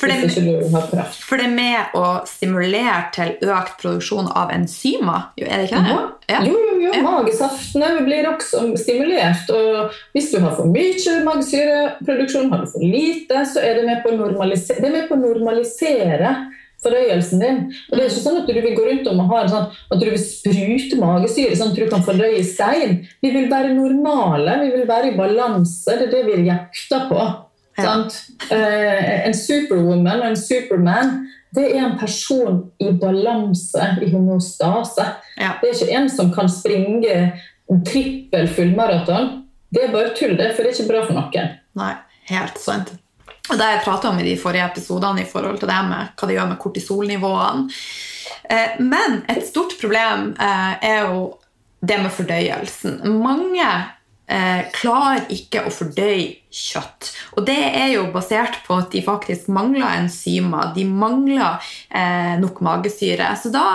[0.00, 5.82] For det, for det med å stimulere til økt produksjon av enzymer, er det ikke
[5.84, 5.96] det?
[6.30, 6.38] Ja.
[6.46, 6.92] Jo, jo, jo.
[7.04, 9.50] Magesaftene blir også stimulert.
[9.52, 14.00] Og hvis du har for mye magesyreproduksjon, har du for lite, så er det med
[14.04, 16.32] på å normalisere, det er med på å normalisere
[16.80, 17.60] fordøyelsen din.
[17.90, 20.00] Og det er ikke sånn at du vil gå rundt om og ha sånn, at
[20.00, 23.02] du vil sprute magesyre sånn at du kan fordøye stein.
[23.20, 25.98] Vi vil være normale, vi vil være i balanse.
[26.00, 27.28] Det er det vi jakter på.
[27.80, 28.56] Ja.
[28.56, 31.14] Eh, en superwoman og en superman
[31.50, 35.06] det er en person i balanse, i homostase.
[35.36, 35.56] Ja.
[35.60, 37.16] Det er ikke en som kan springe
[37.86, 39.32] trippel fullmaraton.
[39.70, 41.56] Det er bare tull, det, for det er ikke bra for noen.
[41.78, 41.92] Nei,
[42.30, 42.94] helt sant.
[43.50, 46.28] Og Det jeg prata om i de forrige episodene i forhold til det med hva
[46.28, 47.78] det gjør med kortisolnivåene.
[48.50, 51.32] Eh, men et stort problem eh, er jo
[51.82, 53.00] det med fordøyelsen.
[53.22, 53.66] Mange
[54.30, 57.10] eh, klarer ikke å fordøye kjøtt.
[57.36, 60.72] Og det er jo basert på at de faktisk mangler enzymer.
[60.76, 63.32] De mangler eh, nok magesyre.
[63.40, 63.66] Så da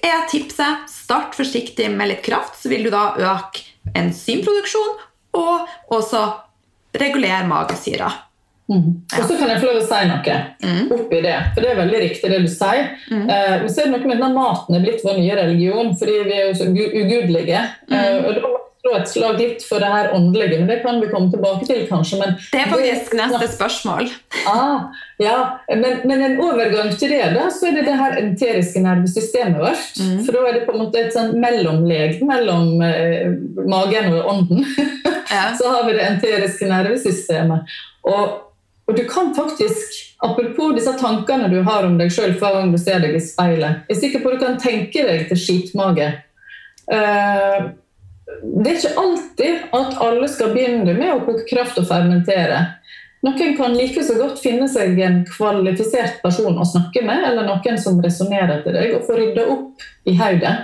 [0.00, 3.66] er tipset start forsiktig med litt kraft, så vil du da øke
[3.96, 4.98] enzymproduksjon
[5.40, 6.24] og også
[7.00, 8.10] regulere magesyra.
[8.70, 9.02] Mm.
[9.18, 10.90] Og så kan jeg få lov å si noe mm.
[10.94, 12.92] oppi det, for det er veldig riktig det du sier.
[13.10, 13.24] Mm.
[13.26, 16.36] Uh, så er det noe med at maten er blitt vår nye religion, fordi vi
[16.36, 17.64] er jo så ugudelige.
[17.90, 21.10] Uh, og da slå et slag litt for det her åndelige, men det kan vi
[21.10, 22.20] komme tilbake til, kanskje.
[22.22, 24.10] Men det er faktisk det, neste spørsmål.
[24.50, 24.88] Ah,
[25.20, 25.34] ja,
[25.68, 29.98] men, men, en overgang til det, da, så er det det her enteriske nervesystemet vårt.
[30.00, 30.22] Mm.
[30.24, 33.28] For da er det på en måte et sånn mellomleg mellom eh,
[33.68, 34.64] magen og ånden.
[35.30, 35.52] Ja.
[35.54, 37.74] så har vi det enteriske nervesystemet.
[38.10, 38.32] Og,
[38.90, 42.76] og du kan faktisk Apropos disse tankene du har om deg sjøl hver gang du
[42.80, 43.86] ser deg i speilet.
[43.88, 46.10] Jeg er sikker på at du kan tenke deg til skitmage.
[46.90, 47.70] Uh,
[48.42, 52.62] det er ikke alltid at alle skal begynne med å koke kraft og fermentere.
[53.26, 57.76] Noen kan like så godt finne seg en kvalifisert person å snakke med, eller noen
[57.80, 60.54] som resonnerer til deg, og få rydda opp i hodet.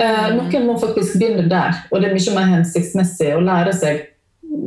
[0.00, 0.38] Eh, mm.
[0.38, 4.08] noen må faktisk begynne der, og det er mye mer hensiktsmessig å lære seg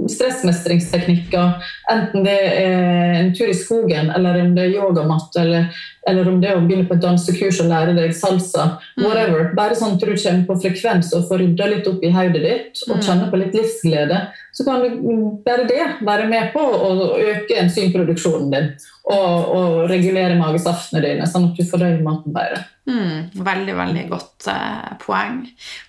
[0.10, 5.68] stressmestringsteknikker, enten det er en tur i skogen, eller om det er yogamatt, eller,
[6.08, 9.06] eller, om det er å begynne på et dansekurs og lære deg salsa, mm.
[9.06, 9.48] whatever.
[9.58, 12.84] Bare sånn at du kommer på frekvens og får rydda litt opp i hodet ditt
[12.90, 14.20] og kjenner på litt livsglede,
[14.56, 18.70] så kan du bare det være med på å øke enzymproduksjonen din
[19.06, 22.64] og, og regulere magesaftene dine, sånn at du fordøyer maten bedre.
[22.86, 25.40] Mm, veldig veldig godt eh, poeng.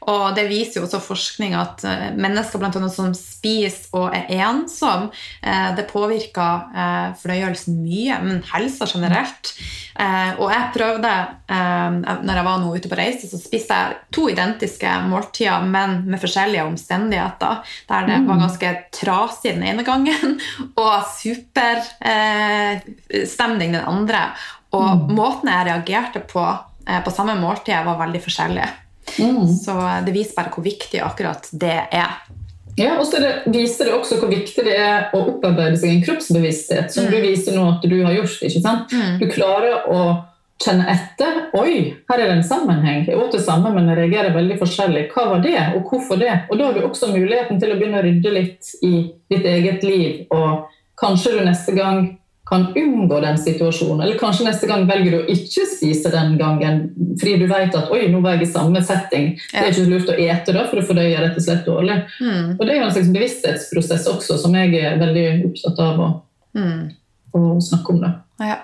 [0.09, 4.31] Og det viser jo også forskning at eh, mennesker blant annet som spiser og er
[4.49, 5.11] ensom,
[5.45, 9.53] eh, det påvirker eh, fordøyelsen mye, men helsa generelt.
[10.07, 11.13] Eh, og jeg prøvde,
[11.51, 11.91] eh,
[12.23, 16.21] når jeg var nå ute på reise, så spiste jeg to identiske måltider, men med
[16.23, 17.55] forskjellige omstendigheter.
[17.91, 18.45] Der det var mm.
[18.45, 20.27] ganske trasig den ene gangen
[20.85, 24.23] og superstemning den andre.
[24.77, 25.01] Og mm.
[25.17, 26.43] måten jeg reagerte på
[26.89, 28.67] Eh, på samme måltid var veldig forskjellig.
[29.19, 29.47] Mm.
[29.55, 29.75] Så
[30.07, 32.21] det viser bare hvor viktig akkurat det er.
[32.77, 36.03] Ja, og så det, viser det også hvor viktig det er å opparbeide seg en
[36.05, 37.13] kroppsbevissthet, som mm.
[37.13, 38.43] du viser nå at du har gjort.
[38.45, 38.93] ikke sant?
[38.93, 39.15] Mm.
[39.23, 40.01] Du klarer å
[40.63, 41.41] kjenne etter.
[41.57, 43.05] Oi, her er det en sammenheng.
[43.09, 45.07] Jeg åt det samme, men jeg reagerer veldig forskjellig.
[45.15, 46.35] Hva var det, og hvorfor det?
[46.51, 48.95] Og da har du også muligheten til å begynne å rydde litt i
[49.33, 50.69] ditt eget liv, og
[51.01, 52.07] kanskje du neste gang
[52.47, 54.05] kan unngå den situasjonen.
[54.05, 56.85] Eller kanskje neste gang velger du å ikke spise den gangen
[57.19, 59.33] fordi du vet at oi, nå var jeg i samme setting.
[59.51, 61.99] Det er ikke lurt å ete da, for å fordøye rett og slett dårlig.
[62.21, 62.55] Mm.
[62.55, 66.09] Og Det er jo en slags bevissthetsprosess også som jeg er veldig opptatt av å,
[66.61, 66.81] mm.
[67.35, 68.03] å snakke om.
[68.05, 68.15] det.
[68.53, 68.63] Ja.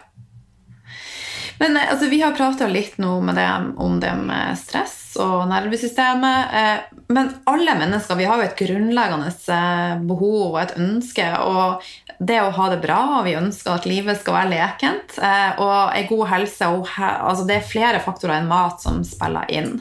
[1.63, 6.55] Men eh, altså, Vi har prata litt nå det, om det med stress og nervesystemet.
[6.59, 11.29] Eh, men alle mennesker vi har jo et grunnleggende eh, behov og et ønske.
[11.47, 11.85] Og
[12.29, 15.19] det å ha det bra, og vi ønsker at livet skal være lekent.
[15.19, 19.51] Eh, og en god helse og altså Det er flere faktorer enn mat som spiller
[19.53, 19.79] inn.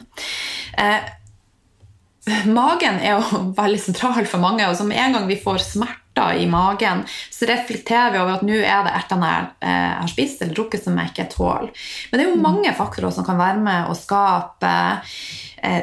[2.46, 6.46] Magen er jo veldig sentral for mange, og som en gang vi får smerter i
[6.50, 10.84] magen, så reflekterer vi over at nå er det annet jeg har spist eller drukket
[10.84, 11.70] som jeg ikke tåler.
[12.10, 12.44] Men det er jo mm.
[12.44, 15.16] mange faktorer som kan være med å skape eh,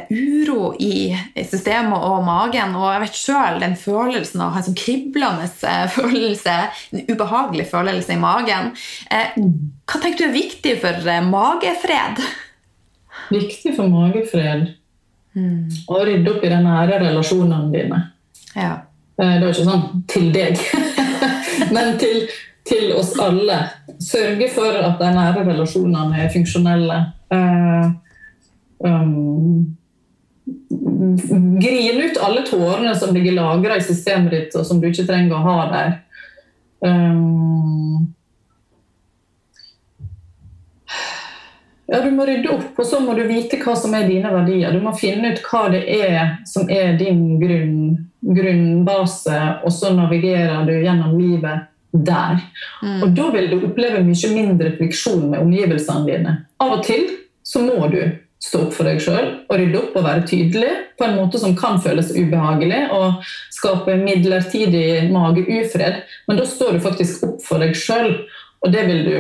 [0.10, 1.16] uro i
[1.48, 2.76] systemet og magen.
[2.76, 6.58] Og jeg vet sjøl den følelsen av å ha en sånn kriblende eh, følelse,
[6.94, 8.74] en ubehagelig følelse i magen.
[9.12, 12.22] Eh, hva tenker du er viktig for eh, magefred?
[13.30, 14.70] Viktig for magefred
[15.38, 15.88] mm.
[15.88, 18.04] å rydde opp i de nære relasjonene dine.
[18.56, 18.76] Ja.
[19.20, 20.62] Det det jo ikke sånn til deg,
[21.76, 22.22] men til,
[22.68, 23.58] til, oss alle.
[24.00, 27.02] Sørge for at de nære relasjonene er funksjonelle.
[27.30, 27.92] Uh,
[28.84, 29.76] um,
[31.62, 35.38] Grine ut alle tårene som ligger lagra i systemet ditt, og som du ikke trenger
[35.38, 35.92] å ha der.
[36.80, 38.14] Um,
[41.86, 44.74] ja, Du må rydde opp, og så må du vite hva som er dine verdier.
[44.74, 47.76] Du må finne ut hva det er som er din grunn,
[48.22, 52.40] grunnbase, og så navigerer du gjennom livet der.
[52.84, 53.04] Mm.
[53.04, 56.36] Og da vil du oppleve mye mindre friksjon med omgivelsene dine.
[56.62, 57.08] Av og til
[57.46, 58.02] så må du
[58.40, 61.56] stå opp for deg sjøl og rydde opp og være tydelig på en måte som
[61.60, 66.06] kan føles ubehagelig og skape midlertidig mageufred.
[66.28, 68.16] Men da står du faktisk opp for deg sjøl,
[68.64, 69.16] og det vil du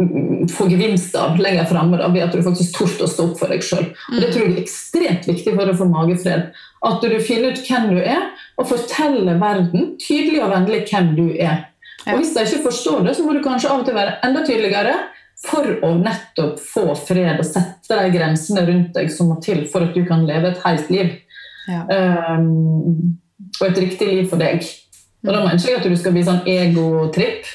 [0.00, 3.52] mm, få gevinst av lenger framme ved at du faktisk torde å stå opp for
[3.52, 3.90] deg sjøl.
[4.16, 6.48] Det tror jeg er ekstremt viktig for å få magefred.
[6.88, 11.26] At du finner ut hvem du er, og forteller verden tydelig og vennlig hvem du
[11.36, 11.68] er.
[12.08, 14.40] Og Hvis de ikke forstår det, så må du kanskje av og til være enda
[14.46, 14.96] tydeligere
[15.42, 19.88] for å nettopp få fred og sette de grensene rundt deg som må til for
[19.88, 21.16] at du kan leve et helt liv.
[21.70, 21.82] Ja.
[21.88, 23.18] Um,
[23.60, 24.62] og et riktig liv for deg.
[25.22, 27.50] Og Da mener jeg ikke at du skal bli sånn egotripp,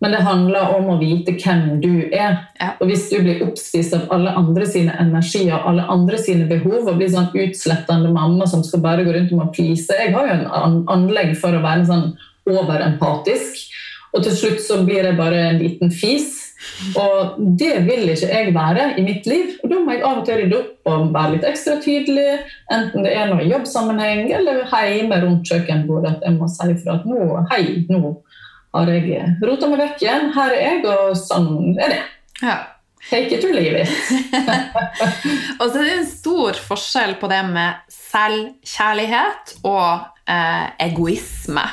[0.00, 2.38] men det handler om å vite hvem du er.
[2.56, 2.70] Ja.
[2.80, 6.96] Og hvis du blir oppspist av alle andre sine energier alle andre sine behov og
[6.96, 10.80] blir sånn utslettende mamma som skal bare gå rundt og please Jeg har jo en
[10.88, 12.06] anlegg for å være sånn
[12.48, 13.66] overempatisk.
[14.16, 16.49] Og til slutt så blir jeg bare en liten fis.
[17.00, 19.54] Og det vil ikke jeg være i mitt liv.
[19.62, 22.40] Og da må jeg av og til rydde opp og være litt ekstra tydelig.
[22.72, 26.18] Enten det er noe i jobbsammenheng eller hjemme rundt kjøkkenbordet.
[26.18, 28.02] At jeg må si fra at nå, hei, nå
[28.76, 30.28] har jeg rota meg vekk igjen.
[30.36, 32.04] Her er jeg, og sånn er det.
[32.42, 32.58] Ja.
[33.08, 33.88] Take it or leave it.
[35.60, 41.64] og så er det en stor forskjell på det med selvkjærlighet og eh, egoisme.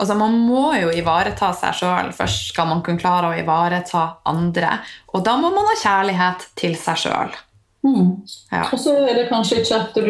[0.00, 4.78] Altså, man må jo ivareta seg sjøl først skal man kunne klare å ivareta andre.
[5.12, 7.34] Og da må man ha kjærlighet til seg sjøl.
[7.84, 8.08] Mm.
[8.52, 8.64] Ja.
[8.68, 10.08] Og så er det kanskje ikke at du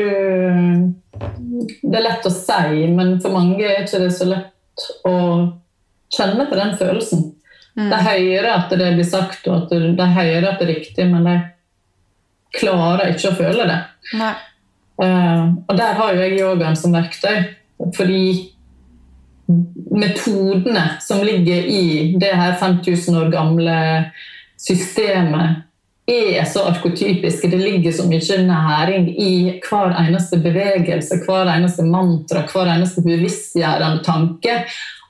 [1.15, 5.15] Det er lett å si, men for mange er ikke det så lett å
[6.11, 7.27] kjenne på den følelsen.
[7.79, 7.91] Mm.
[7.91, 11.27] De hører at det blir sagt, og at de hører at det er riktig, men
[11.27, 11.37] de
[12.59, 13.81] klarer ikke å føle det.
[15.01, 17.45] Uh, og der har jo jeg yogaen som verktøy.
[17.97, 18.23] Fordi
[19.91, 23.77] metodene som ligger i det her 5000 år gamle
[24.61, 25.67] systemet,
[26.11, 27.49] er så arkotypiske.
[27.49, 34.03] Det ligger så mye næring i hver eneste bevegelse, hver eneste mantra, hver eneste bevisstgjørende
[34.05, 34.57] tanke.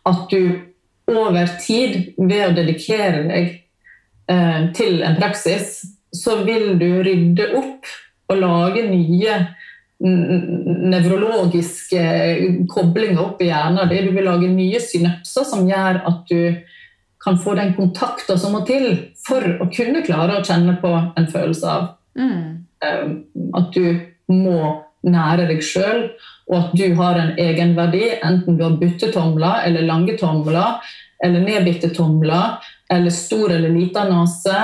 [0.06, 0.58] At du
[1.10, 3.48] over tid, ved å dedikere deg
[4.30, 5.80] eh, til en praksis,
[6.14, 7.88] så vil du rydde opp
[8.30, 9.36] og lage nye
[10.00, 12.02] nevrologiske
[12.72, 13.88] koblinger opp i hjernen.
[13.90, 16.54] Du vil lage nye synapser som gjør at du
[17.20, 21.26] kan få den kontakten som må til for å kunne klare å kjenne på en
[21.28, 22.64] følelse av mm.
[22.86, 23.24] um,
[23.60, 24.00] at du
[24.32, 26.10] må nære deg sjøl,
[26.50, 30.70] og at du har en egenverdi, enten du har buttetomler eller lange tomler,
[31.24, 32.58] eller nedbitte tomler,
[32.90, 34.56] eller stor eller liten nese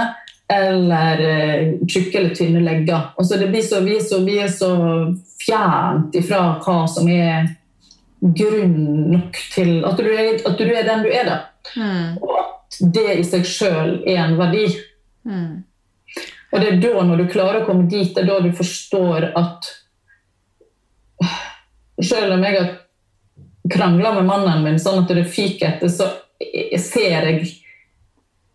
[0.53, 3.13] eller uh, tjukke eller tynne legger.
[3.19, 4.73] Altså det blir så, vi, så, vi er så
[5.47, 7.49] fjernt ifra hva som er
[8.21, 8.77] grunn
[9.13, 11.39] nok til at du er, at du er den du er, da.
[11.77, 12.19] Mm.
[12.23, 14.67] Og at det i seg sjøl er en verdi.
[15.27, 15.65] Mm.
[16.53, 19.33] Og det er da, når du klarer å komme dit, det er da du forstår
[19.37, 19.73] at
[21.97, 22.67] Selv om jeg har
[23.73, 26.11] krangla med mannen min sånn at det fyker etter, så
[26.77, 27.47] ser jeg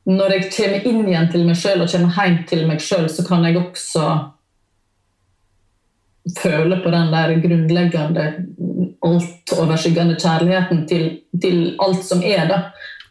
[0.10, 3.26] når jeg kommer inn igjen til meg sjøl og kommer hjem til meg sjøl, så
[3.28, 4.06] kan jeg også
[6.38, 8.26] føle på den der grunnleggende,
[9.06, 11.06] altoverskyggende kjærligheten til,
[11.42, 12.46] til, alt som er.
[12.50, 12.60] da.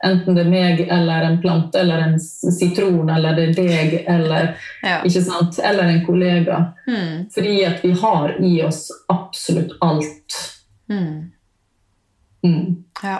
[0.07, 4.55] Enten det er meg eller en plante eller en sitron eller det er deg eller,
[4.83, 5.03] ja.
[5.05, 5.59] ikke sant?
[5.59, 6.62] eller en kollega.
[6.87, 7.26] Mm.
[7.35, 10.38] Fordi at vi har i oss absolutt alt.
[10.88, 11.31] Mm.
[12.46, 12.64] Mm.
[13.03, 13.18] Ja.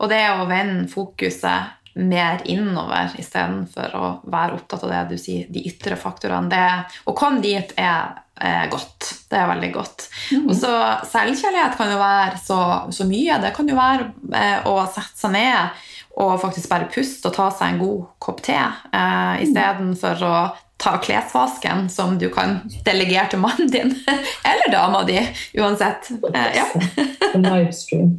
[0.00, 5.48] Og det å vende fokuset mer innover istedenfor å være opptatt av det du sier,
[5.50, 6.50] de ytre faktorene.
[6.52, 9.10] Det, å komme dit er, er godt.
[9.30, 10.06] Det er veldig godt.
[10.30, 10.46] Mm.
[10.46, 10.72] Og så
[11.10, 12.60] Selvkjærlighet kan jo være så,
[12.94, 13.40] så, mye.
[13.42, 15.84] Det kan jo være eh, å sette seg ned
[16.18, 20.38] og faktisk bare puste og ta seg en god kopp te eh, istedenfor å
[20.78, 23.90] ta klesvasken, som du kan delegere til mannen din
[24.50, 25.18] eller dama di,
[25.58, 26.10] uansett.
[26.30, 26.66] Eh, ja.
[27.34, 28.14] Livestream.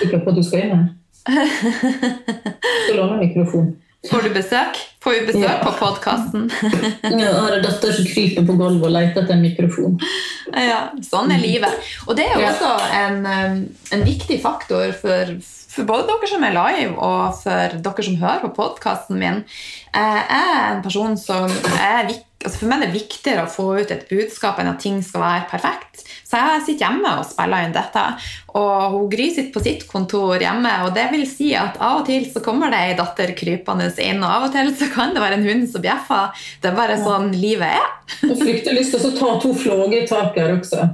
[0.00, 0.86] Sikker på at du skal inn her?
[1.24, 3.72] Skal låne mikrofon.
[4.10, 4.80] Får du besøk?
[5.00, 5.60] Får vi besøk ja.
[5.64, 6.50] på podkasten?
[7.02, 9.96] jeg har en datter som kryper på gulvet og leter etter en mikrofon.
[10.52, 11.88] Ja, sånn er livet.
[12.04, 13.56] Og det er jo også en, um,
[13.96, 18.44] en viktig faktor for, for, både dere som er live, og for dere som hører
[18.44, 19.40] på podkasten min.
[19.94, 23.66] Jeg er en person som er viktig altså For meg er det viktigere å få
[23.80, 26.04] ut et budskap enn at ting skal være perfekt.
[26.24, 28.02] Så jeg sitter hjemme og spiller inn dette.
[28.58, 32.08] Og hun Gry sitter på sitt kontor hjemme, og det vil si at av og
[32.08, 35.22] til så kommer det ei datter krypende inn, og av og til så kan det
[35.22, 36.46] være en hund som bjeffer.
[36.62, 37.90] Det er bare sånn livet er.
[38.20, 40.88] Jeg frykter lyst til å ta to flåger i taket her også.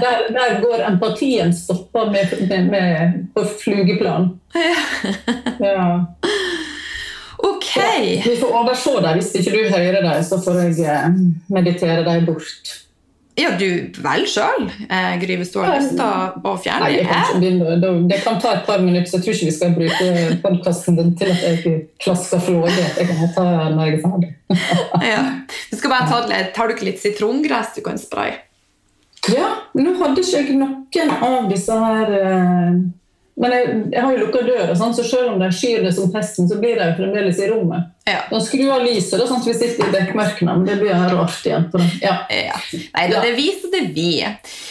[0.00, 4.30] Der, der, går empatien stoppa med, med, med, på flugeplan.
[4.54, 4.78] Ja.
[5.60, 5.84] Ja.
[7.46, 7.70] Ok.
[7.76, 11.18] Ja, vi får overse dem Hvis ikke du hører dem, så får jeg eh,
[11.52, 12.76] meditere deg bort.
[13.38, 13.66] Ja, du
[14.02, 17.92] vel sjøl, eh, Gry, hvis du har lyst til å, fjerne det.
[18.10, 21.14] Det, kan ta et par minutter, så jeg tror ikke vi skal bruke podkasten din
[21.16, 22.84] til at jeg klasker flåge.
[22.98, 24.30] Jeg kan ta når jeg er ferdig.
[25.12, 25.22] ja.
[25.70, 28.42] Du skal bare ta, Tar du ikke litt sitrongress du kan spraye?
[29.30, 32.76] Ja, nå hadde ikke jeg noen av disse her uh,
[33.40, 36.48] men jeg, jeg, har jo lukka sånn, så selv om de skyr det som pesten,
[36.50, 37.88] så blir de fremdeles i rommet.
[38.08, 38.22] Ja.
[38.30, 40.54] Da skru av lyset, sånn at vi sitter i dekkmørkene.
[40.56, 41.66] men det blir rart igjen.
[41.70, 41.88] på det.
[42.02, 42.14] Ja.
[42.32, 42.56] Ja.
[42.96, 44.24] Nei, det viser det vi.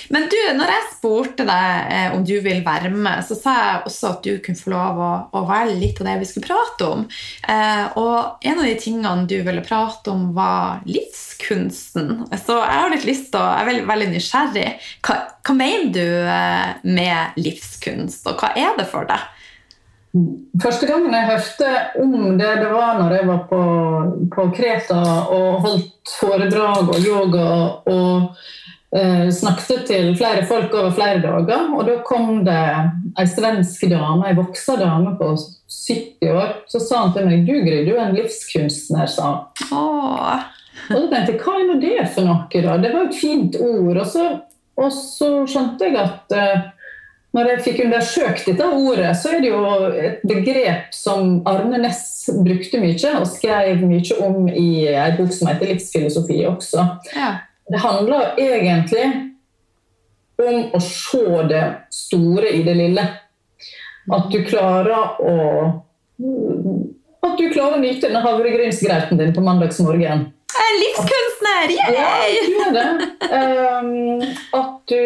[0.09, 3.85] Men du, når jeg spurte deg eh, om du vil være med, så sa jeg
[3.91, 6.89] også at du kunne få lov å, å være litt av det vi skulle prate
[6.89, 7.05] om.
[7.45, 12.25] Eh, og en av de tingene du ville prate om, var livskunsten.
[12.33, 14.69] Så jeg har litt lyst til å, jeg er veldig, veldig nysgjerrig.
[15.05, 19.35] Hva, hva mener du eh, med livskunst, og hva er det for deg?
[20.09, 23.59] Første gangen jeg hørte om det, det var når jeg var på,
[24.33, 27.49] på Kreta og holdt foredrag og yoga
[27.91, 28.39] og
[28.97, 31.67] eh, snakket til flere folk over flere dager.
[31.77, 32.63] Og da kom det
[33.19, 36.55] ei svensk dame, ei voksa dame på 70 år.
[36.73, 39.29] Så sa han til meg du Gry, du er en livskunstner, sa
[39.69, 40.49] han.
[40.89, 42.81] Og da tenkte jeg hva er nå det for noe, da?
[42.81, 43.93] Det var jo et fint ord.
[43.93, 44.27] Og så,
[44.79, 46.69] og så skjønte jeg at eh,
[47.35, 52.29] når jeg fikk undersøkt dette ordet, så er det jo et begrep som Arne Næss
[52.33, 56.85] brukte mye, og skrev mye om i en bok som heter 'Livsfilosofi' også.
[57.13, 57.29] Ja.
[57.69, 59.05] Det handler egentlig
[60.41, 63.05] om å se det store i det lille.
[64.09, 65.35] At du klarer å
[67.19, 70.31] At du klarer å nyte denne havregrynsgrauten din på mandagsmorgen.
[70.79, 71.73] Livskunstner!
[71.75, 71.93] Yeah!
[71.93, 72.87] Ja, du er det.
[73.29, 74.21] Um,
[74.59, 75.01] at du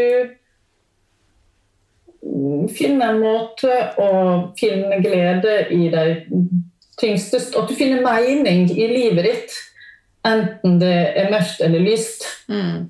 [2.73, 4.09] finne en måte å
[4.59, 6.05] finne glede i de
[7.01, 9.55] tyngste At du finner mening i livet ditt,
[10.27, 12.25] enten det er mørkt eller lyst.
[12.47, 12.89] Mm.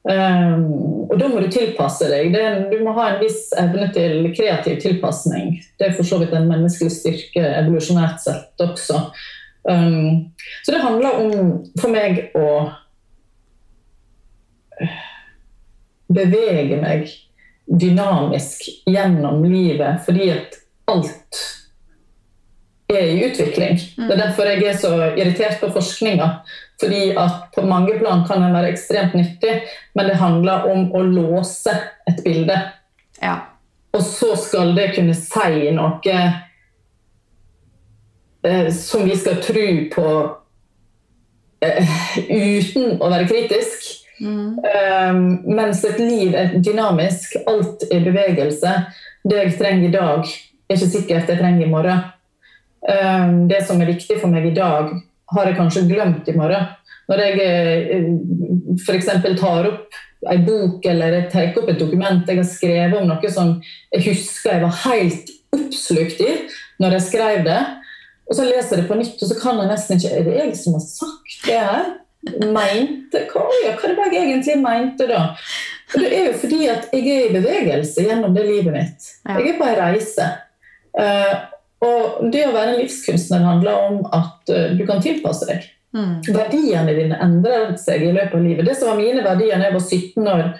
[0.00, 0.62] Um,
[1.10, 2.32] og da må du tilpasse deg.
[2.34, 5.58] Det, du må ha en viss evne til kreativ tilpasning.
[5.78, 9.02] Det er for så vidt en menneskelig styrke evolusjonært sett også.
[9.68, 10.30] Um,
[10.64, 11.32] så det handler om
[11.80, 12.46] for meg å
[16.10, 17.10] bevege meg
[17.70, 20.58] dynamisk gjennom livet fordi at
[20.90, 21.44] alt
[22.90, 23.78] er i utvikling.
[23.96, 24.22] Det er mm.
[24.24, 26.28] derfor jeg er så irritert på forskninga.
[26.80, 29.60] Fordi at på mange plan kan den være ekstremt nyttig,
[29.94, 31.74] men det handler om å låse
[32.08, 32.56] et bilde.
[33.20, 33.36] Ja.
[33.92, 36.16] Og så skal det kunne si noe
[38.42, 40.06] eh, som vi skal tro på
[41.66, 41.96] eh,
[42.30, 43.90] uten å være kritisk.
[44.20, 44.58] Mm.
[44.60, 45.20] Um,
[45.56, 48.74] mens et liv er dynamisk, alt er bevegelse.
[49.24, 50.32] Det jeg trenger i dag,
[50.68, 52.04] er ikke sikkert jeg trenger i morgen.
[52.84, 54.92] Um, det som er viktig for meg i dag,
[55.30, 56.70] har jeg kanskje glemt i morgen.
[57.10, 57.40] Når jeg
[57.96, 59.10] uh, f.eks.
[59.40, 63.30] tar opp en bok eller jeg tar opp et dokument jeg har skrevet om noe
[63.32, 63.54] som
[63.94, 66.34] jeg husker jeg var helt oppslukt i
[66.80, 67.60] når jeg skrev det,
[68.28, 70.36] og så leser jeg det på nytt, og så kan jeg nesten ikke Er det
[70.38, 71.88] jeg som har sagt det her?
[72.28, 75.22] Mente hva, ja, hva var jeg egentlig mente da?
[75.94, 79.08] Og det er jo fordi at jeg er i bevegelse gjennom det livet mitt.
[79.26, 80.28] Jeg er på en reise.
[80.94, 81.34] Uh,
[81.80, 85.66] og det å være en livskunstner handler om at uh, du kan tilpasse deg.
[85.96, 86.20] Mm.
[86.28, 88.66] Verdiene dine endrer seg i løpet av livet.
[88.68, 90.50] Det som var mine verdier da jeg var 17 år,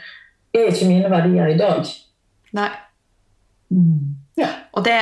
[0.57, 1.93] er ikke mine verdier i dag.
[2.59, 2.71] Nei.
[3.71, 4.17] Mm.
[4.41, 4.49] Ja.
[4.75, 4.97] Og det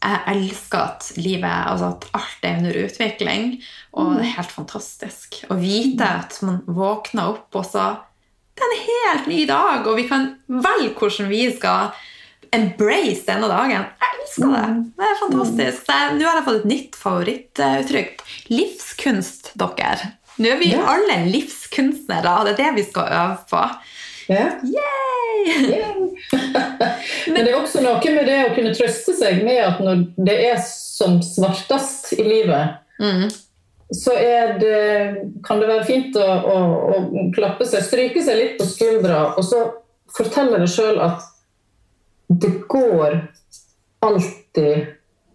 [0.00, 3.50] jeg elsker at livet altså at alt er under utvikling.
[3.92, 7.88] Og det er helt fantastisk å vite at man våkner opp, og så
[8.60, 11.94] Det er en helt ny dag, og vi kan velge hvordan vi skal
[12.52, 13.86] embrace denne dagen.
[13.86, 14.64] Jeg elsker det.
[14.98, 15.92] Det er fantastisk.
[16.18, 18.24] Nå har jeg fått et nytt favorittuttrykk.
[18.52, 20.10] Livskunst, dere.
[20.40, 23.64] Nå er vi alle livskunstnere, og det er det vi skal øve på.
[24.30, 24.60] Yeah.
[24.62, 26.10] Yay!
[27.32, 30.36] Men det er også noe med det å kunne trøste seg med at når det
[30.52, 33.24] er som svartest i livet, mm.
[33.96, 34.14] så
[34.60, 34.76] det,
[35.46, 36.58] kan det være fint å, å,
[36.92, 39.64] å, klappe seg, stryke seg litt på skuldra, og så
[40.14, 41.26] fortelle deg sjøl at
[42.30, 43.16] det går
[44.06, 44.92] alltid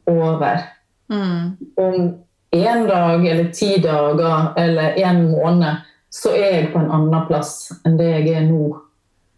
[0.08, 0.70] over.
[1.12, 1.58] Mm.
[1.82, 1.98] Om
[2.56, 5.84] én dag eller ti dager eller en måned
[6.14, 8.74] så er jeg på en annen plass enn det jeg er nå.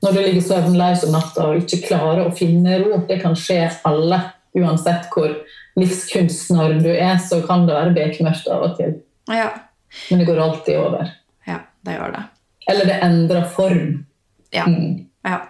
[0.05, 2.99] Når du ligger søvnløs om natta og ikke klarer å finne ro.
[3.07, 4.19] Det kan skje alle.
[4.57, 5.33] Uansett hvor
[5.77, 8.95] livskunstner du er, så kan det være bekmørkt av og til.
[9.29, 9.49] Ja.
[10.09, 11.11] Men det går alltid over.
[11.49, 12.23] Ja, det gjør det.
[12.71, 13.91] Eller det endrer form.
[14.53, 14.65] Ja.
[14.69, 15.05] Mm.
[15.27, 15.41] ja.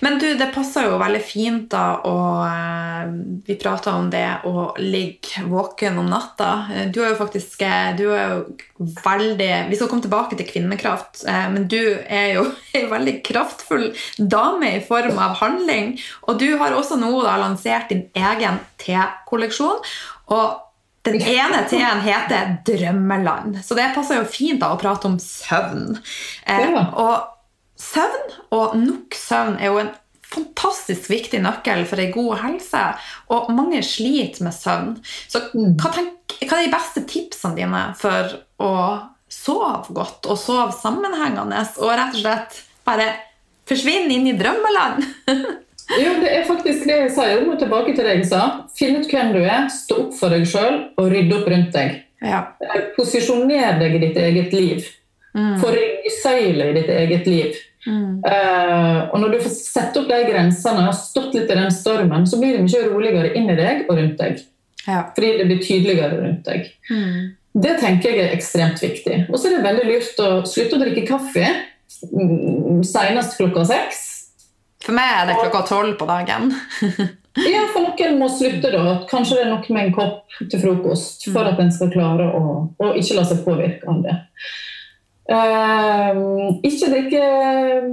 [0.00, 3.08] Men du, det passer jo veldig fint da og eh,
[3.48, 6.50] Vi prata om det å ligge våken om natta.
[6.72, 10.46] Eh, du er jo faktisk eh, du er jo veldig Vi skal komme tilbake til
[10.48, 12.46] kvinnekraft, men du er jo
[12.78, 15.96] en veldig kraftfull dame i form av handling.
[16.28, 19.82] Og du har også nå da lansert din egen tekolleksjon.
[20.34, 20.46] Og
[21.08, 25.96] den ene T-en heter Drømmeland, så det passer jo fint da å prate om søvn.
[26.44, 26.84] Ja.
[27.00, 27.37] Og
[27.88, 29.94] Søvn og nok søvn er jo en
[30.28, 32.82] fantastisk viktig nøkkel for ei god helse.
[33.34, 34.96] Og mange sliter med søvn.
[35.30, 38.72] Så hva, tenk, hva er de beste tipsene dine for å
[39.28, 43.08] sove godt og sove sammenhengende og rett og slett bare
[43.68, 45.04] forsvinne inn i drømmeland?
[46.02, 47.34] jo, det er faktisk det jeg sier.
[47.36, 48.42] Jeg må tilbake til det jeg sa.
[48.76, 52.04] Finn ut hvem du er, stå opp for deg sjøl og rydde opp rundt deg.
[52.24, 52.44] Ja.
[52.96, 54.86] Posisjoner deg i ditt eget liv.
[55.36, 55.58] Mm.
[55.60, 57.58] Få ryggsøyle i ditt eget liv.
[57.86, 58.20] Mm.
[58.26, 61.72] Uh, og når du får sette opp de grensene og har stått litt i den
[61.74, 64.42] stormen, så blir det mye roligere inni deg og rundt deg.
[64.88, 65.04] Ja.
[65.14, 66.70] Fordi det blir tydeligere rundt deg.
[66.90, 67.34] Mm.
[67.58, 69.24] Det tenker jeg er ekstremt viktig.
[69.28, 74.04] Og så er det veldig lurt å slutte å drikke kaffe mm, senest klokka seks.
[74.84, 76.52] For meg er det klokka tolv på dagen.
[77.54, 78.94] ja, for noen må slutte da.
[79.10, 81.50] Kanskje det er nok med en kopp til frokost for mm.
[81.50, 82.44] at en skal klare å,
[82.78, 84.16] å ikke la seg påvirke av det.
[85.28, 87.24] Uh, ikke drikke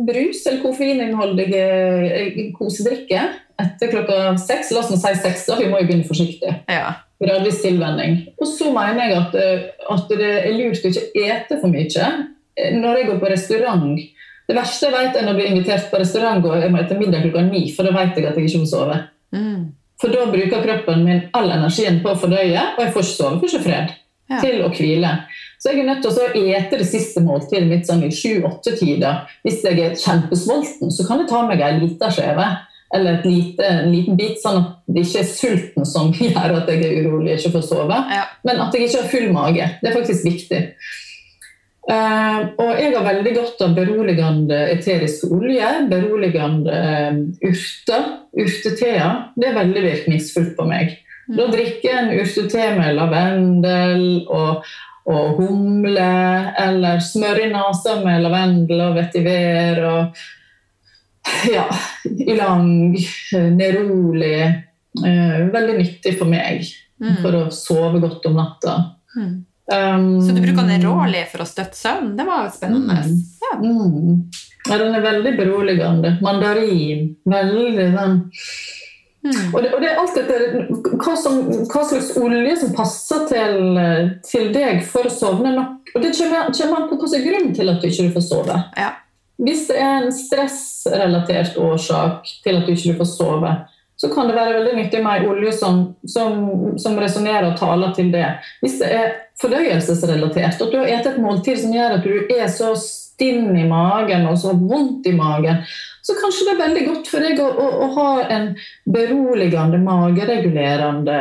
[0.07, 3.23] brus eller koffeininnholdige kosedrikker kosedrikke
[3.61, 4.71] etter klokka seks.
[4.73, 5.57] La oss nå si seks, da.
[5.59, 6.53] Vi må jo begynne forsiktig.
[6.71, 6.95] Ja.
[7.21, 8.17] Gradvis tilvenning.
[8.41, 12.09] Og så mener jeg at, eh, at, det er lurt å ikke ete for mye.
[12.75, 14.03] Når jeg går på restaurant
[14.45, 16.99] Det verste jeg vet, er når jeg blir invitert på restaurant og jeg må etter
[16.99, 18.97] middag klokka ni, for da vet jeg at jeg ikke må sove.
[19.33, 19.63] Mm.
[19.97, 23.39] For da bruker kroppen min all energien på å fordøye, og jeg får ikke sove,
[23.41, 23.95] får ikke fred
[24.29, 24.43] ja.
[24.43, 25.15] til å hvile.
[25.66, 29.24] Så jeg er nødt til å ete det siste måltidet mitt sånn i sju-åtte-tider.
[29.41, 32.45] Hvis jeg er kjempesvolten, så kan jeg ta meg ei lita skjeve
[32.93, 36.86] eller lite, en liten bit, sånn at det ikke er sulten som gjør at jeg
[36.86, 37.97] er urolig og ikke får sove.
[38.13, 38.28] Ja.
[38.45, 39.72] Men at jeg ikke har full mage.
[39.82, 40.61] Det er faktisk viktig.
[41.89, 49.32] Uh, og jeg har veldig godt av beroligende eterisk olje, beroligende uh, urter, urteteer.
[49.34, 50.99] Det er veldig virkningsfullt på meg.
[51.26, 51.39] Mm.
[51.41, 54.66] Da drikker jeg en urtete med lavendel og
[55.06, 56.12] og humle,
[56.58, 60.24] eller smør i nesa med lavendel og vetiver og
[61.49, 61.66] ja,
[62.26, 62.95] ylang,
[63.58, 64.38] neroli.
[65.06, 66.64] Eh, veldig nyttig for meg
[67.01, 67.20] mm.
[67.20, 68.78] for å sove godt om natta.
[69.16, 69.36] Mm.
[69.66, 72.14] Um, Så du bruker neroli for å støtte søvn?
[72.18, 73.01] Det var spennende.
[73.01, 73.22] Mm.
[73.41, 73.53] Ja.
[73.62, 74.20] Mm.
[74.70, 74.78] ja.
[74.78, 76.16] den er veldig beroligende.
[76.26, 77.08] Mandarin.
[77.26, 78.20] Veldig den
[79.26, 79.55] Mm.
[79.55, 80.36] Og, det, og, det, er alt dette
[81.01, 83.80] hva, som, hva, slags olje som passer til,
[84.28, 85.93] til, deg for å sovne nok.
[85.95, 88.28] Og Det kommer, kommer an på hva som er grunnen til at du ikke får
[88.28, 88.59] sove.
[88.78, 88.91] Ja.
[89.41, 93.55] Hvis det er en stressrelatert årsak til at du ikke får sove,
[93.99, 96.38] så kan det være veldig nyttig med olje som, som,
[96.80, 98.28] som resonnerer og taler til det.
[98.61, 102.47] Hvis det er fordøyelsesrelatert, at du har spist et måltid som gjør at du er
[102.51, 102.73] så
[103.16, 105.63] stinn i magen og så vondt i magen,
[106.05, 108.51] så kanskje det er veldig godt for deg å, å, å ha en
[108.91, 111.20] beroligende, mageregulerende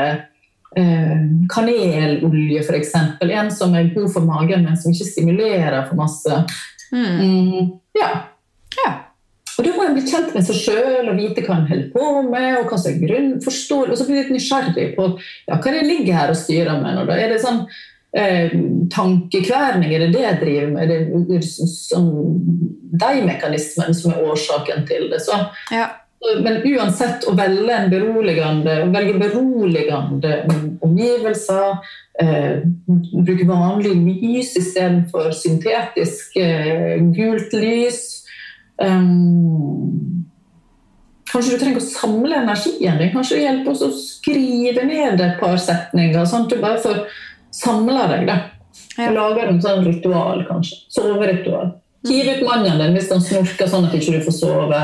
[0.77, 1.25] eh,
[1.55, 2.93] kanelolje, f.eks.
[3.23, 6.43] En som er god for magen, men som ikke stimulerer for masse.
[6.93, 7.09] Mm.
[7.23, 8.11] Mm, ja.
[8.83, 8.93] ja.
[9.55, 12.11] Og Da må en bli kjent med seg sjøl og vite hva en holder på
[12.27, 12.51] med.
[12.59, 15.87] og hva som er grunn, forstår, og så bli litt nysgjerrig på ja, hva det
[15.87, 17.03] ligger her og styrer med.
[17.03, 17.65] Og da er det sånn
[18.17, 18.55] eh,
[18.95, 20.95] tankekverning, er det det jeg driver med?
[20.95, 22.09] Er det sånn,
[22.95, 25.21] de mekanismene som er årsaken til det?
[25.25, 25.39] Så,
[25.75, 25.91] ja.
[26.41, 30.39] Men uansett, å velge en beroligende, velge beroligende
[30.85, 31.83] omgivelser,
[32.23, 38.01] eh, bruke vanlig lys istedenfor syntetisk eh, gult lys
[38.81, 40.15] um,
[41.29, 43.11] Kanskje du trenger å samle energien din.
[43.11, 46.21] Kanskje det hjelper oss å skrive ned et par setninger.
[46.21, 47.01] at du bare får
[47.55, 48.27] samle deg.
[48.31, 48.39] da.
[48.99, 49.11] Ja.
[49.15, 50.83] Lager en sånn ritual, kanskje.
[50.95, 51.75] Soveritual.
[52.05, 54.81] Hiv ut mannen din hvis han snorker sånn at du ikke får sove.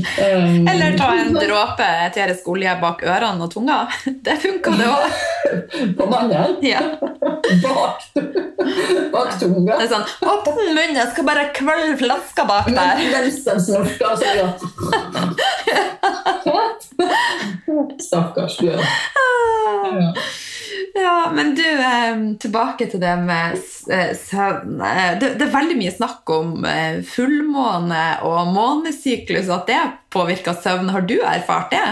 [0.00, 3.78] Um, Eller ta en dråpe eterisk olje bak ørene og tunga.
[4.24, 5.04] Det funka, det òg.
[5.98, 6.56] På mannen?
[6.64, 6.82] Ja.
[7.00, 8.02] Bak,
[9.12, 9.78] bak tunga?
[9.78, 13.02] Det er sånn Åpne munnen, jeg skal bare kvelde flaska bak der.
[13.14, 14.48] Mens den snorker, så ja.
[18.10, 18.84] Stakkars bjørn.
[18.84, 20.12] Ja.
[20.94, 21.64] Ja, men du,
[22.40, 23.58] tilbake til det med
[23.92, 24.80] eh, søvn.
[24.82, 29.78] Eh, det, er veldig mye snakk om eh, fullmåne og månesyklus, og at det
[30.12, 30.88] påvirker søvn.
[30.94, 31.82] Har du erfart det?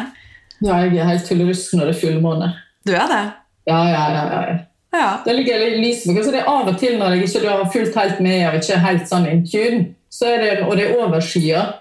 [0.65, 2.49] Ja, jeg er helt tullerusk når det er fullmåne.
[2.87, 3.25] Du er det?
[3.69, 4.23] Ja, ja, ja.
[4.33, 4.57] ja.
[4.97, 5.11] ja.
[5.25, 8.23] Det ligger lys så det er Av og til når jeg ikke har fulgt helt
[8.25, 11.77] med og ikke er helt sånn in tune, så er det, og det er overskyer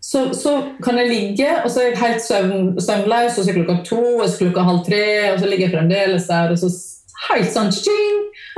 [0.00, 0.52] så, så,
[0.84, 4.02] kan jeg ligge, og så er jeg helt søvn, søvnløs, og så er klokka to,
[4.22, 5.02] og så klokka halv tre,
[5.32, 6.54] og så ligger jeg fremdeles der.
[6.54, 6.70] og så
[7.28, 7.72] helt sånn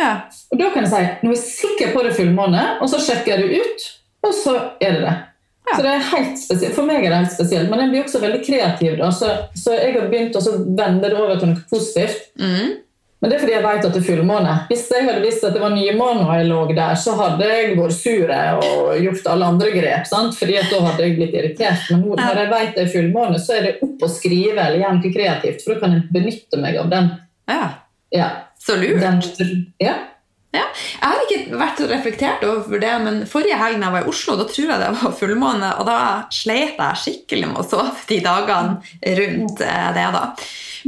[0.01, 0.13] ja.
[0.53, 3.35] Og da kan jeg si nå er jeg sikker på det fullmåne, og så sjekker
[3.35, 3.89] jeg det ut,
[4.29, 5.17] og så er det det.
[5.69, 5.77] Ja.
[5.77, 6.75] Så det er helt spesielt.
[6.75, 8.95] For meg er det helt spesielt, men jeg blir også veldig kreativ.
[8.99, 9.11] Da.
[9.15, 12.31] Så, så jeg har begynt å vende det over til noe positivt.
[12.41, 12.79] Mm.
[13.21, 14.53] Men det er fordi jeg vet at det er fullmåne.
[14.71, 17.75] Hvis jeg hadde visst at det var nymåne og jeg lå der, så hadde jeg
[17.77, 20.07] vært sur og gjort alle andre grep.
[20.09, 20.39] Sant?
[20.39, 21.91] Fordi da hadde jeg blitt irritert.
[21.93, 24.95] Men når jeg vet det er fullmåne, så er det opp å skrive eller gjøre
[24.97, 25.67] noe kreativt.
[25.67, 27.11] For da kan jeg benytte meg av den.
[27.53, 27.67] Ja.
[28.17, 28.31] ja.
[28.65, 29.05] Så lurt.
[29.05, 29.53] Den,
[29.85, 29.99] ja.
[30.51, 34.35] Ja, Jeg har ikke vært reflektert over det, men forrige helg jeg var i Oslo,
[34.35, 35.99] da tror jeg det var fullmåne, og da
[36.35, 38.81] sleit jeg skikkelig med å sove de dagene
[39.21, 40.09] rundt eh, det.
[40.17, 40.25] da.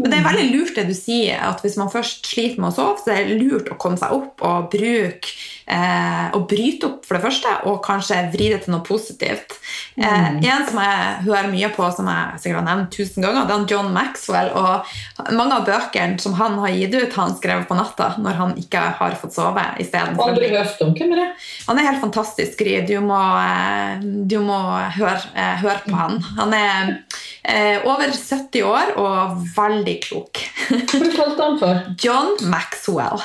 [0.01, 2.75] Men det er veldig lurt det du sier, at hvis man først sliter med å
[2.75, 5.37] sove, så er det lurt å komme seg opp og bruke
[5.67, 9.59] eh, å bryte opp, for det første, og kanskje vri det til noe positivt.
[9.97, 10.41] Eh, mm.
[10.43, 13.67] en som jeg hører mye på, som jeg sikkert har nevnt tusen ganger, det er
[13.75, 14.53] John Maxwell.
[14.59, 18.39] Og mange av bøkene som han har gitt ut, har han skrevet på natta når
[18.41, 19.65] han ikke har fått sove.
[19.83, 21.29] Aldri hørt om hvem er det?
[21.69, 22.63] Han er helt fantastisk.
[22.89, 24.59] Du må, eh, du må
[24.97, 26.21] høre, eh, høre, på han.
[26.39, 26.97] Han er
[27.45, 30.43] eh, over 70 år og veldig klok.
[30.71, 31.87] Hva kalte han for?
[32.05, 33.23] John Maxwell.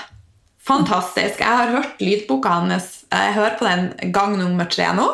[0.67, 1.39] Fantastisk.
[1.39, 3.05] Jeg har hørt lydboka hans.
[3.11, 5.07] Jeg hører på den gang nummer tre nå.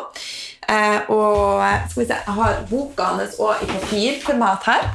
[0.68, 4.88] Eh, og skal vi se, jeg har boka hans òg i papirformat her.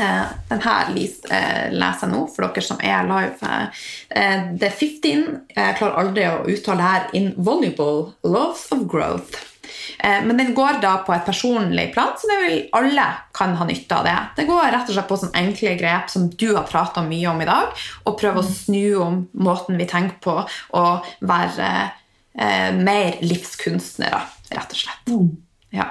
[0.00, 3.36] Eh, den her eh, leser jeg nå for dere som er live.
[4.10, 4.26] The
[4.58, 5.24] det er 15.
[5.54, 7.06] Jeg klarer aldri å uttale her.
[7.12, 9.49] Involuble Loves of Growth.
[10.04, 13.66] Eh, men den går da på et personlig plan, så det vil alle kan ha
[13.68, 14.16] nytte av det.
[14.36, 17.40] Det går rett og slett på sånne enkle grep som du har prata mye om
[17.42, 20.36] i dag, og prøve å snu om måten vi tenker på,
[20.80, 24.22] og være eh, mer livskunstnere,
[24.54, 25.12] rett og slett.
[25.12, 25.34] Mm.
[25.76, 25.90] Ja.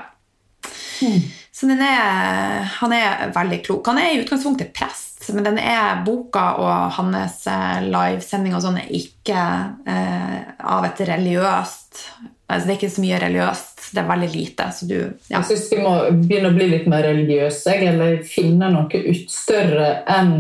[1.06, 1.22] Mm.
[1.60, 3.88] Så er, han er veldig klok.
[3.92, 8.80] Han er i utgangspunktet prest, men den er boka og hans eh, livesending og sånn
[8.80, 9.46] er ikke
[9.86, 12.06] eh, av et religiøst
[12.50, 13.69] altså Det er ikke så mye religiøst.
[13.92, 14.68] Det er veldig lite.
[14.76, 14.98] Så du,
[15.30, 15.40] ja.
[15.40, 19.94] Jeg syns vi må begynne å bli litt mer religiøse, eller finne noe ut større
[20.10, 20.36] enn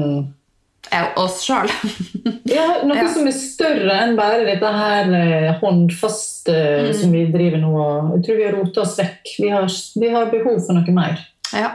[1.20, 1.70] oss sjøl.
[2.50, 3.08] ja, noe ja.
[3.14, 6.93] som er større enn bare dette her eh, håndfaste mm.
[7.02, 7.74] som vi driver nå.
[8.16, 9.34] Jeg tror vi har rota oss vekk.
[9.38, 9.68] Vi har,
[10.02, 11.26] vi har, behov for noe mer.
[11.54, 11.74] Ja.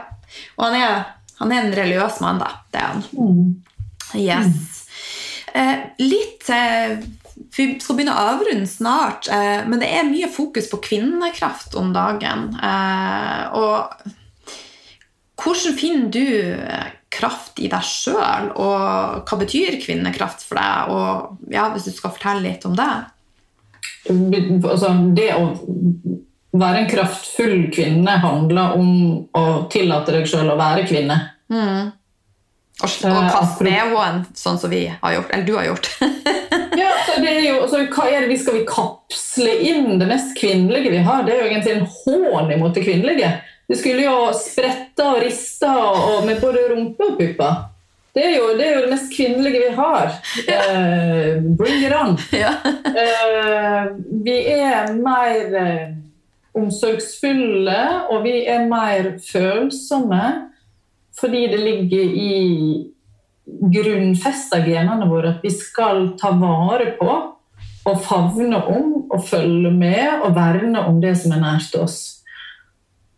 [0.57, 0.97] Og han er,
[1.39, 2.51] han er en religiøs mann, da.
[2.73, 3.05] Det er han.
[3.15, 3.53] Mm.
[4.15, 4.49] Yes.
[4.51, 4.71] Mm.
[5.55, 6.97] Eh, litt eh,
[7.35, 11.91] Vi skal begynne å avrunde snart, eh, men det er mye fokus på kvinnekraft om
[11.95, 12.47] dagen.
[12.55, 14.13] Eh, og
[15.41, 16.23] hvordan finner du
[16.55, 20.95] eh, kraft i deg sjøl, og hva betyr kvinnekraft for deg?
[20.95, 22.91] Og ja, Hvis du skal fortelle litt om det?
[24.07, 25.45] Altså, det å
[26.55, 28.89] være en kraftfull kvinne handler om
[29.35, 31.19] å tillate deg sjøl å være kvinne.
[31.51, 31.91] Mm.
[32.83, 35.29] Og, og kaste vedhåen, sånn som vi har gjort.
[35.31, 35.87] Eller du har gjort.
[36.81, 40.09] ja, så det er jo, så Hva er det vi skal vi kapsle inn det
[40.09, 41.23] mest kvinnelige vi har?
[41.23, 43.29] Det er jo egentlig en hån imot det kvinnelige.
[43.65, 47.63] Det skulle jo sprette og riste og med både rumpe og pupper.
[48.15, 50.11] Det er, jo, det er, jo, det mest kvinnelige vi har.
[50.47, 52.15] Uh, bring it on!
[52.43, 52.53] Ja.
[52.63, 53.89] uh,
[54.23, 55.87] vi er mer uh,
[56.55, 57.79] omsorgsfulle,
[58.11, 60.21] og vi er mer følsomme
[61.19, 62.33] fordi det ligger i
[63.45, 67.09] grunnfesta genene våre at vi skal ta vare på
[67.85, 71.99] og favne om og følge med og verne om det som er nært oss.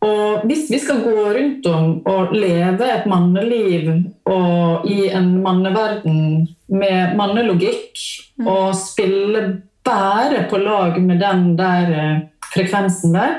[0.04, 3.88] Og hvis vi skal gå rundt om og leve et manneliv
[4.30, 6.20] og i en manneverden
[6.68, 7.98] med mannelogikk
[8.38, 8.48] mm.
[8.52, 9.46] og spille
[9.88, 12.22] bare på lag med den der eh,
[12.54, 13.34] frekvensen der,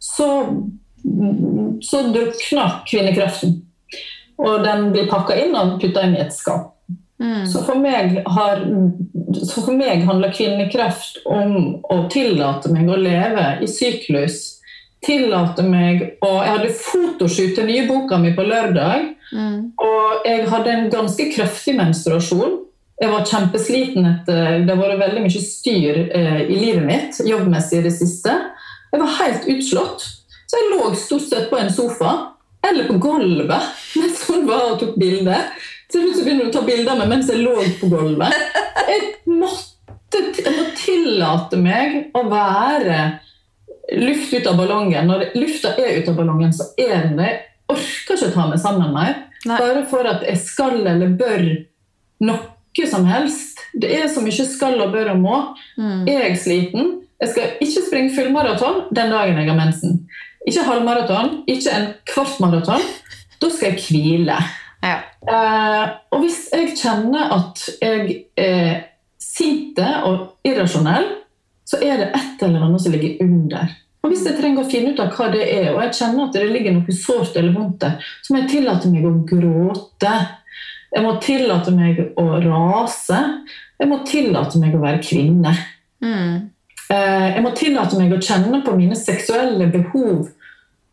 [0.00, 0.28] så,
[1.82, 3.58] så drukner kvinnekraften.
[4.42, 6.72] Og den blir pakka inn og putta inn i et skap.
[7.22, 7.44] Mm.
[7.46, 7.78] Så, for
[8.34, 8.64] har,
[9.38, 14.54] så for meg handler kvinnekraft om å tillate meg å leve i syklus
[15.04, 19.10] tillate meg å Jeg hadde fotoshoot til nye boka mi på lørdag.
[19.34, 19.56] Mm.
[19.80, 22.60] Og jeg hadde en ganske kraftig menstruasjon.
[23.00, 27.80] Jeg var kjempesliten etter Det har vært veldig mye styr eh, i livet mitt jobbmessig
[27.80, 28.34] i det siste.
[28.92, 30.06] Jeg var helt utslått.
[30.44, 32.12] Så jeg lå stort sett på en sofa
[32.68, 35.38] eller på gulvet mens hun var og tok bilde.
[35.92, 38.34] Så begynte hun å ta bilder av meg mens jeg lå på gulvet.
[38.88, 42.98] Jeg måtte, jeg må tillate meg å være
[44.00, 45.06] luft ut av ballongen.
[45.10, 47.30] Når lufta er ut av ballongen, så er den det.
[47.34, 49.14] Jeg orker ikke å ta meg sammen mer.
[49.44, 51.46] Bare for at jeg skal eller bør
[52.24, 53.60] noe som helst.
[53.74, 55.40] Det er så mye skal og bør og må.
[55.78, 56.06] Mm.
[56.10, 56.92] Er jeg sliten?
[57.22, 60.00] Jeg skal ikke springe fullmaraton den dagen jeg har mensen.
[60.44, 62.82] Ikke halvmaraton, ikke en kvart maraton.
[63.40, 64.36] Da skal jeg hvile.
[64.84, 64.98] Ja.
[65.24, 68.82] Eh, og hvis jeg kjenner at jeg er
[69.20, 71.08] sint og irrasjonell,
[71.64, 73.72] så er det et eller annet som ligger under.
[74.04, 76.34] Og Hvis jeg trenger å finne ut av hva det er, og jeg kjenner at
[76.36, 80.12] det ligger noe sårt eller vondt der, så må jeg tillate meg å gråte.
[80.92, 83.20] Jeg må tillate meg å rase.
[83.80, 85.54] Jeg må tillate meg å være kvinne.
[86.04, 86.50] Mm.
[86.92, 90.28] Eh, jeg må tillate meg å kjenne på mine seksuelle behov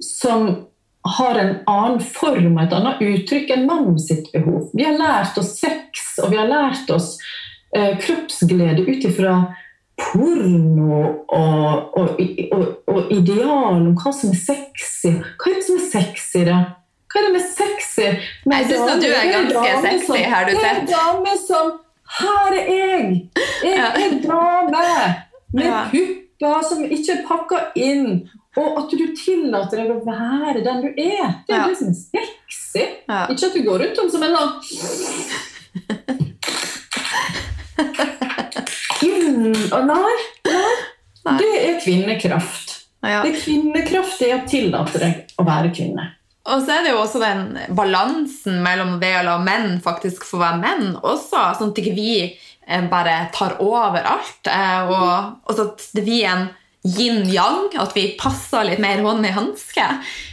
[0.03, 0.67] som
[1.01, 4.69] har en annen form og et annet uttrykk enn mannen sitt behov.
[4.77, 7.15] Vi har lært oss sex, og vi har lært oss
[7.75, 9.39] eh, kroppsglede ut ifra
[10.01, 12.21] porno og, og,
[12.53, 15.15] og, og, ideal om hva som er sexy.
[15.41, 16.59] Hva er det som er sexy, da?
[17.11, 18.07] Hva er det med sexy?
[18.47, 20.85] Med jeg syns du er ganske sexy, har du sett.
[20.87, 21.73] Det er dame som
[22.11, 23.11] Her er jeg!
[23.63, 24.85] Jeg er dame
[25.55, 25.83] med ja.
[25.91, 28.23] pupper som ikke er pakka inn.
[28.59, 31.39] Og at du tillater deg å være den du er.
[31.47, 31.67] Det er ja.
[31.69, 32.83] det som er sexy.
[33.07, 33.21] Ja.
[33.31, 34.35] Ikke at du går rundt om som en
[39.01, 40.15] mm, nei,
[41.25, 42.75] nei, Det er kvinnekraft.
[43.01, 43.21] Ja.
[43.23, 46.11] Det er kvinnekraft det er å tillate deg å være kvinne.
[46.51, 47.41] Og så er det jo også den
[47.77, 52.15] balansen mellom det å la menn faktisk få være menn også, sånn at ikke vi
[52.25, 54.49] eh, bare tar over alt.
[54.49, 56.49] Eh, og, og så at vi er en
[56.83, 59.87] yin-yang, at vi passer litt mer hånd i hanske.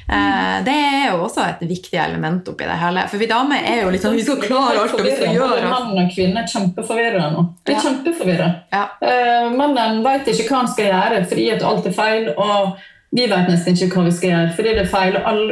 [0.09, 3.05] Eh, det er jo også et viktig element oppi det hele.
[3.11, 5.59] For vi damer er jo litt sånn Vi skal klare alt, og vi skal gjøre
[5.59, 5.67] alt.
[5.69, 7.49] Mann og kvinne er kjempeforvirra nå.
[7.65, 7.83] De er ja.
[7.85, 8.53] kjempeforvirra.
[8.73, 8.85] Ja.
[9.03, 12.33] Uh, mannen veit ikke hva han skal gjøre fordi at alt er feil.
[12.37, 12.79] og
[13.09, 15.15] vi vet nesten ikke hva vi skal gjøre, fordi det er feil.
[15.31, 15.45] All,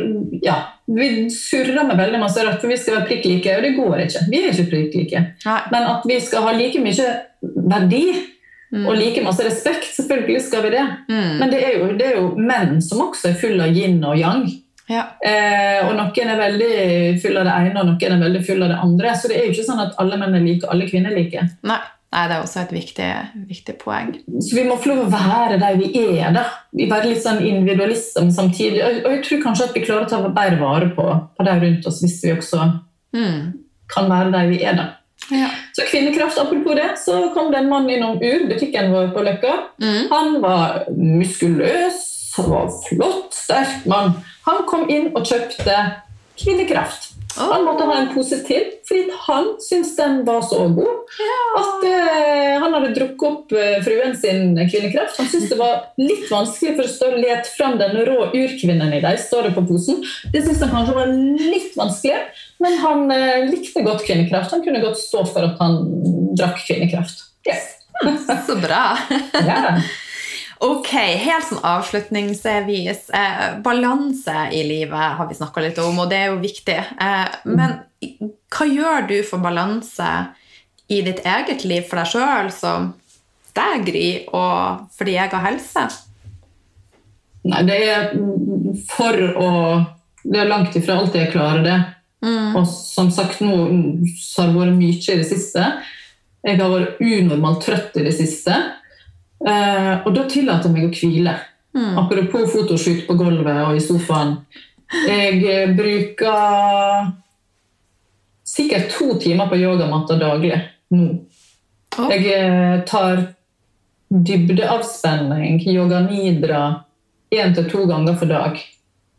[0.45, 0.57] ja,
[0.93, 4.03] vi surrer med veldig masse rødt, for vi skal være prikk like, og det går
[4.05, 4.25] ikke.
[4.29, 5.23] Vi er ikke prikk like.
[5.73, 7.09] Men at vi skal ha like mye
[7.41, 8.03] verdi
[8.75, 8.85] mm.
[8.85, 10.85] og like masse respekt, selvfølgelig skal vi det.
[11.09, 11.33] Mm.
[11.41, 14.17] Men det er, jo, det er, jo, menn som også er full av yin og
[14.21, 14.47] yang.
[14.87, 15.03] Ja.
[15.19, 16.73] Eh, og noen er veldig
[17.23, 19.17] full av det ene, og noen er veldig full av det andre.
[19.19, 21.47] Så det er jo ikke sånn at alle menn er like, alle kvinner er like.
[21.67, 21.83] Nei.
[22.15, 23.09] Nei, Det er også et viktig,
[23.49, 24.13] viktig, poeng.
[24.41, 26.33] Så Vi må få lov å være der vi er.
[26.33, 26.45] da.
[26.73, 28.81] Vi Være litt sånn individualisme samtidig.
[29.05, 31.07] Og jeg tror kanskje at vi klarer å ta bedre vare på,
[31.37, 32.63] på de rundt oss hvis vi også
[33.17, 33.41] mm.
[33.93, 34.79] kan være der vi er.
[34.79, 34.87] da.
[35.31, 35.49] Ja.
[35.73, 39.55] Så kvinnekraft, apropos det, så kom det en mann innom Ur, butikken vår på Løkka.
[39.83, 40.07] Mm.
[40.11, 42.03] Han var muskuløs,
[42.37, 44.15] han var flott, sterk mann.
[44.47, 45.77] Han kom inn og kjøpte
[46.39, 47.06] kvinnekraft.
[47.37, 51.13] Han måtte ha en pose til, fordi han syntes den var så god
[51.59, 55.19] at uh, han hadde drukket opp uh, fruen sin kvinnekraft.
[55.21, 59.21] Han syntes det var litt vanskelig for å lete fram den rå urkvinnen i deg,
[59.23, 60.01] står det på posen.
[60.33, 62.25] Det syntes han kanskje var litt vanskelig,
[62.65, 64.57] men han uh, likte godt kvinnekraft.
[64.57, 65.83] Han kunne godt stå for at han
[66.39, 67.29] drakk kvinnekraft.
[67.47, 67.75] Yes.
[68.49, 68.83] så bra.
[69.47, 69.79] ja.
[70.65, 73.11] Ok, Helt sånn avslutningsvis.
[73.13, 76.79] Eh, balanse i livet har vi snakka litt om, og det er jo viktig.
[76.79, 77.77] Eh, men
[78.53, 80.09] hva gjør du for balanse
[80.89, 82.95] i ditt eget liv for deg sjøl, som
[83.57, 85.85] deg, Gry, og for din egen helse?
[87.47, 88.09] Nei, det er
[88.91, 89.51] for å
[90.27, 91.75] Det er langt ifra alltid jeg klarer det.
[92.27, 92.57] Mm.
[92.59, 95.69] Og som sagt, nå har det vært mye i det siste.
[96.43, 98.57] Jeg har vært unormalt trøtt i det siste.
[99.45, 101.37] Eh, og da tillater jeg meg å hvile.
[101.77, 101.93] Mm.
[102.01, 104.39] Apropos fotoshoot på gulvet og i sofaen.
[105.07, 107.11] Jeg eh, bruker
[108.47, 110.61] sikkert to timer på yogamatta daglig
[110.95, 111.09] nå.
[111.97, 112.09] Oh.
[112.13, 113.27] Jeg eh, tar
[114.09, 116.63] dybdeavspenning, yoga nidra,
[117.35, 118.61] én til to ganger for dag.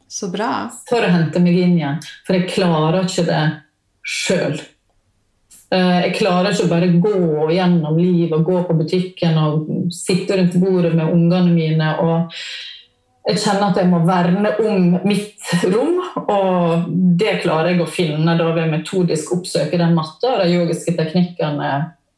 [0.07, 0.69] Så bra.
[0.87, 1.99] For å hente meg inn igjen.
[2.25, 3.43] For jeg klarer ikke det
[4.07, 4.61] sjøl.
[5.73, 10.37] Eh, jeg klarer ikke å bare gå gjennom livet og gå på butikken og sitte
[10.39, 11.93] rundt bordet med ungene mine.
[11.99, 12.33] og
[13.27, 15.97] jeg kjenner at jeg må verne om mitt rom,
[16.31, 16.85] og
[17.19, 21.71] det klarer jeg å finne da ved metodisk oppsøke den matta og de yogiske teknikkene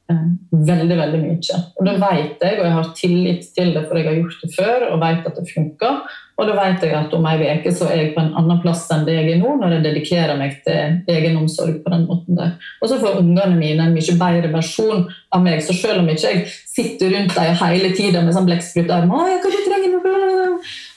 [0.09, 0.21] Eh,
[0.65, 1.57] veldig veldig mye.
[1.77, 4.55] Og Da vet jeg, og jeg har tillit til det, for jeg har gjort det
[4.55, 5.99] før og vet at det funker.
[6.39, 8.85] Og da vet jeg at om ei uke så er jeg på en annen plass
[8.95, 12.53] enn det jeg er nå, når jeg dedikerer meg til egenomsorg på den måten der.
[12.79, 15.03] Og så får ungene mine en mye bedre versjon
[15.35, 15.59] av meg.
[15.65, 19.11] Så selv om ikke jeg sitter rundt dem hele tida med sånn blekksprut-arm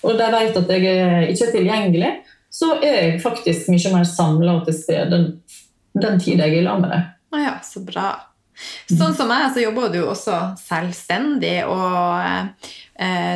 [0.03, 2.13] og de vet at jeg er ikke er tilgjengelig,
[2.53, 5.23] så er jeg faktisk mye mer samla til stede
[6.03, 7.09] den tida jeg er i lag med dem.
[7.43, 8.11] Ja, så bra.
[8.91, 12.73] Sånn som meg, så jobber du også selvstendig, og eh,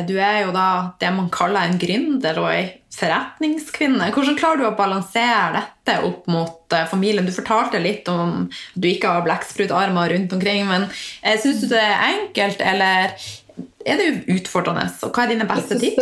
[0.07, 0.67] du er jo da
[1.01, 2.65] det man kaller en gründer og ei
[2.97, 4.09] forretningskvinne.
[4.13, 7.27] Hvordan klarer du å balansere dette opp mot eh, familien?
[7.27, 10.87] Du fortalte litt om at du ikke har blekksprutarmer rundt omkring, men
[11.21, 13.13] eh, syns du det er enkelt, eller
[13.87, 14.87] er det utfordrende?
[15.05, 15.97] Og hva er dine beste tips?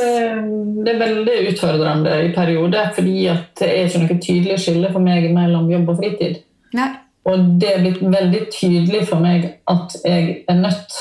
[0.86, 3.18] Det er veldig utfordrende i perioder, fordi
[3.59, 6.39] det er ikke noe tydelig skille for meg mellom jobb og fritid.
[6.76, 6.91] Nei.
[7.26, 10.97] Og det er blitt veldig tydelig for meg at jeg er nødt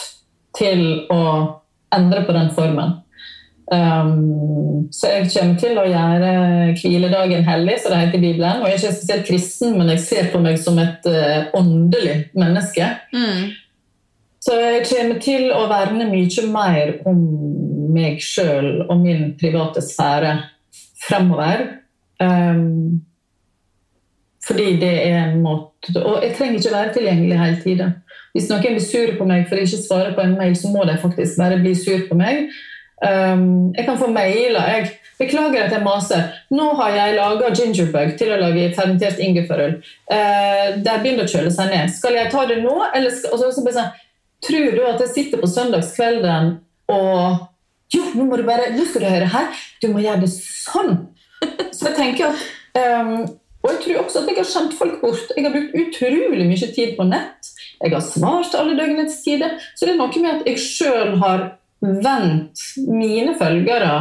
[0.57, 1.21] til å
[1.97, 3.01] endre på den formen.
[3.73, 6.33] Um, så jeg kommer til å gjøre
[6.77, 8.61] hviledagen hellig, som det heter i Bibelen.
[8.61, 12.19] Og jeg er ikke spesielt kristen, men jeg ser på meg som et uh, åndelig
[12.37, 12.91] menneske.
[13.15, 13.55] Mm.
[14.45, 17.25] Så jeg kommer til å verne mye mer om
[17.95, 20.37] meg sjøl og min private sfære
[21.07, 21.65] fremover.
[22.21, 23.01] Um,
[24.45, 27.87] fordi det er en måte Og jeg trenger ikke være tilgjengelig hele tida.
[28.35, 30.99] Hvis noen blir sur på meg for ikke svare på en mail, så må de
[30.99, 32.49] faktisk bare bli sur på meg.
[33.05, 34.71] Um, jeg kan få mailer.
[34.75, 36.25] jeg Beklager at jeg maser.
[36.51, 39.77] Nå har jeg laga gingerbug til å lage fermentert ingefærøl.
[40.11, 41.93] Uh, det begynner å kjøle seg ned.
[41.95, 42.75] Skal jeg ta det nå?
[42.91, 43.93] Eller skal, og så sånn,
[44.45, 46.57] Tror du at jeg sitter på søndagskvelden
[46.93, 47.51] og
[47.95, 49.63] Jo, nå må du bare, nå skal du høre her.
[49.81, 50.97] Du må gjøre det sånn.
[51.71, 53.23] Så jeg tenker at um,
[53.63, 55.31] Og jeg tror også at jeg har skjemt folk bort.
[55.37, 57.54] Jeg har brukt utrolig mye tid på nett.
[57.81, 59.59] Jeg har svart alle døgnets tider.
[59.75, 61.49] Så det er noe med at jeg sjøl har
[61.85, 63.95] vendt mine følgere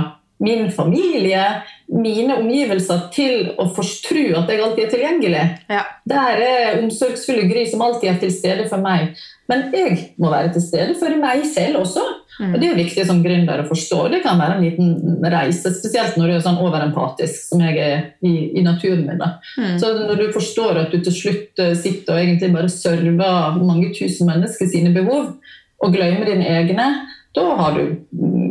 [0.43, 1.43] min familie,
[1.91, 5.45] mine omgivelser, til å tro at jeg alltid er tilgjengelig.
[5.71, 5.84] Ja.
[6.09, 9.15] Der er omsorgsfulle Gry som alltid er til stede for meg.
[9.51, 12.03] Men jeg må være til stede for meg selv også.
[12.39, 12.53] Mm.
[12.53, 13.99] Og Det er viktig som gründer å forstå.
[14.13, 17.97] Det kan være en liten reise, spesielt når du er sånn overempatisk, som jeg er
[18.25, 19.21] i, i naturen min.
[19.59, 19.75] Mm.
[19.81, 23.91] Så når du forstår at du til slutt eh, sitter og egentlig bare server mange
[23.97, 25.36] tusen mennesker sine behov,
[25.84, 26.88] og glemmer dine egne,
[27.34, 27.84] da, du,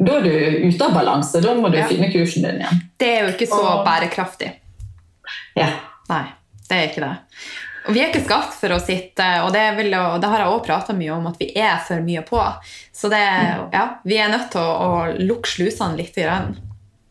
[0.07, 1.41] da, er du ute av balanse.
[1.43, 1.89] Da må du ja.
[1.91, 2.81] finne kursen din igjen.
[2.99, 4.51] Det er jo ikke så og, bærekraftig.
[5.59, 5.69] Ja.
[6.11, 6.25] Nei,
[6.69, 7.13] det er ikke det.
[7.83, 10.51] Og vi er ikke skapt for å sitte, og det, vil, og det har jeg
[10.53, 12.43] også prata mye om, at vi er for mye på.
[12.95, 13.23] Så det,
[13.75, 16.15] ja, vi er nødt til å, å lukke slusene litt.
[16.19, 16.55] Grann.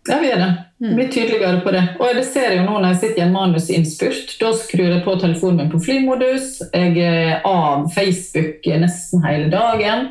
[0.10, 0.52] Ja, vi er det.
[0.82, 1.84] Vi blir tydeligere på det.
[2.00, 4.32] Og det ser jeg jo nå når jeg sitter i en manusinnspurt.
[4.42, 6.56] Da skrur jeg på telefonen min på flymodus.
[6.74, 10.10] Jeg er av Facebook nesten hele dagen.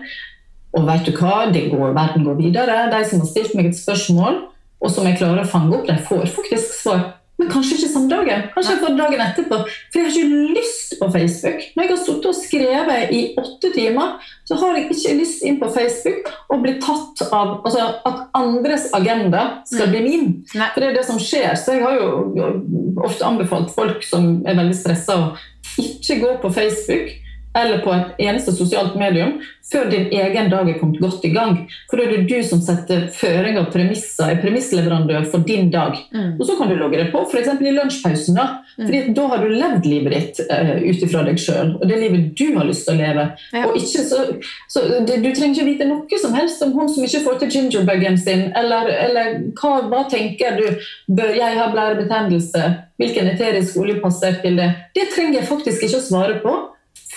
[0.77, 2.83] Og vet du hva, det går, verden går videre.
[2.93, 4.45] De som har stilt meg et spørsmål,
[4.81, 7.09] og som jeg klarer å fange opp, de får faktisk svar.
[7.41, 8.43] Men kanskje ikke samme dagen.
[8.53, 9.59] Kanskje jeg får dagen etterpå.
[9.65, 11.63] For jeg har ikke lyst på Facebook.
[11.73, 14.11] Når jeg har sittet og skrevet i åtte timer,
[14.49, 18.91] så har jeg ikke lyst inn på Facebook og bli tatt av altså, at andres
[18.97, 20.29] agenda skal bli min.
[20.53, 20.69] Nei.
[20.75, 21.57] For det er det som skjer.
[21.57, 26.53] Så jeg har jo ofte anbefalt folk som er veldig stressa, å ikke gå på
[26.53, 27.17] Facebook
[27.59, 29.41] eller på et eneste sosialt medium
[29.71, 31.57] før din egen dag er kommet godt i gang.
[31.91, 35.99] For da er det du som setter føring og premisser, er premissleverandør for din dag.
[36.15, 36.33] Mm.
[36.39, 37.53] Og så kan du logge det på, f.eks.
[37.61, 38.39] i lunsjpausen.
[38.39, 38.47] Da
[38.79, 38.87] mm.
[38.87, 42.33] Fordi da har du levd livet ditt uh, ut ifra deg sjøl, og det livet
[42.39, 43.27] du har lyst til å leve.
[43.55, 43.67] Ja.
[43.69, 44.25] Og ikke så,
[44.71, 47.55] så det, Du trenger ikke vite noe som helst om hun som ikke får til
[47.57, 50.67] gingerbuggen sin, eller, eller hva, hva, tenker du
[51.11, 52.63] Bør jeg ha blærebetennelse?
[53.01, 54.69] Hvilken eterisk olje passer til det?
[54.97, 56.53] Det trenger jeg faktisk ikke å svare på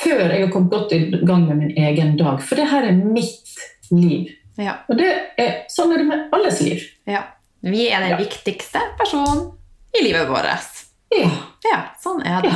[0.03, 2.41] før jeg har kommet godt i gang med min egen dag.
[2.43, 3.53] For det her er mitt
[3.91, 4.31] liv.
[4.59, 4.77] Ja.
[4.89, 6.83] Og det er, sånn er det med alles liv.
[7.09, 7.23] Ja.
[7.63, 8.19] Vi er den ja.
[8.19, 9.47] viktigste personen
[9.95, 10.81] i livet vårt.
[11.13, 11.29] Ja.
[11.69, 12.53] ja sånn er det.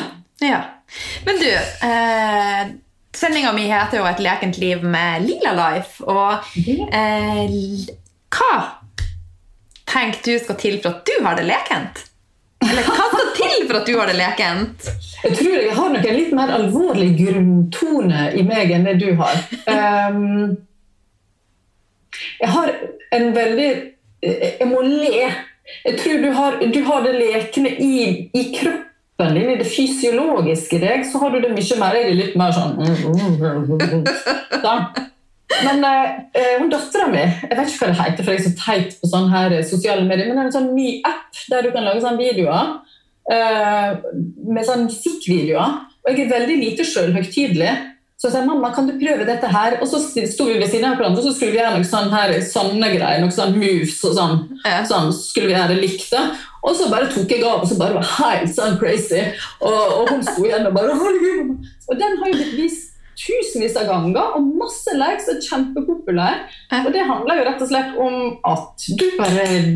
[0.47, 0.59] Ja.
[1.25, 1.49] Men du,
[1.87, 2.73] eh,
[3.15, 6.03] sendinga mi heter jo 'Et lekent liv med Lila Life'.
[6.03, 6.43] Og
[6.93, 7.47] eh,
[8.29, 8.53] hva
[9.85, 12.06] tenker du skal til for at du har det lekent?
[12.65, 14.87] Eller hva skal til for at du har det lekent?
[15.23, 19.11] Jeg tror jeg har nok en litt mer alvorlig grunntone i meg enn det du
[19.19, 19.37] har.
[19.69, 20.57] Um,
[22.41, 22.73] jeg har
[23.13, 23.69] en veldig
[24.23, 25.27] Jeg må le.
[25.85, 30.79] Jeg tror du har, du har det lekne i, i, kroppen din, i det fysiologiske
[30.81, 31.05] deg.
[31.05, 31.99] Så har du det mye mer.
[31.99, 32.79] Jeg er litt mer sånn
[34.63, 34.87] sånn.
[35.47, 38.55] Men eh, hun dattera mi Jeg vet ikke hva det heter, for jeg er så
[38.59, 41.71] teit på sånne her sosiale medier, men det er en sånn ny app der du
[41.75, 42.73] kan lage sånne videoer
[43.31, 43.93] eh,
[44.47, 45.77] med sånne musikkvideoer.
[46.03, 47.71] Og jeg er veldig lite sjølhøytidelig.
[48.17, 49.75] Så jeg sa mamma, kan du prøve dette her?
[49.77, 52.13] Og så sto vi ved siden av hverandre og så skulle vi gjøre noen sånne,
[52.15, 53.21] her, sånne greier.
[53.21, 54.39] Noen sånne moves og sånn.
[54.63, 54.79] Ja.
[54.89, 56.23] sånn skulle vi gjøre likt det.
[56.65, 59.21] Og så bare tok jeg av, og så bare var helt sånn crazy.
[59.61, 63.87] Og, og hun sto igjen og bare Og den har jo blitt vist tusenvis av
[63.89, 66.43] ganger og masse likes og kjempepopulær.
[66.83, 69.71] Og det handler jo rett og slett om at du bare er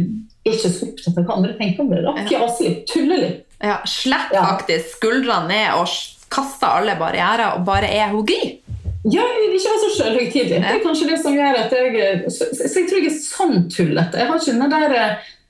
[0.48, 2.04] ikke så opptatt av hva andre tenker om det.
[2.06, 2.16] da.
[2.30, 3.44] Fjase litt, tulle litt.
[3.62, 4.46] Ja, Slipp ja.
[4.48, 5.90] faktisk skuldrene ned og
[6.32, 8.56] kaste alle barrierer og bare er hun Gry.
[9.10, 10.62] Ja, ikke vær så sjølhøytidelig.
[10.62, 13.64] Det er kanskje det som gjør at jeg Så, så jeg tror jeg er sånn
[13.74, 14.20] tullete.
[14.22, 14.98] Jeg har ikke den der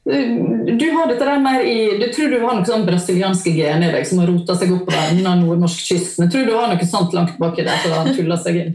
[0.03, 3.93] du har dette der mer i, du tror du har noen sånn brasilianske gener i
[3.99, 6.25] deg som har rota seg opp på den nordnorskkysten.
[6.25, 8.73] Jeg tror du har noe sånt langt baki der som har tulla seg inn.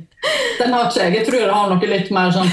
[0.60, 1.16] Den har ikke jeg.
[1.18, 2.52] Jeg tror jeg har noe litt mer sånn,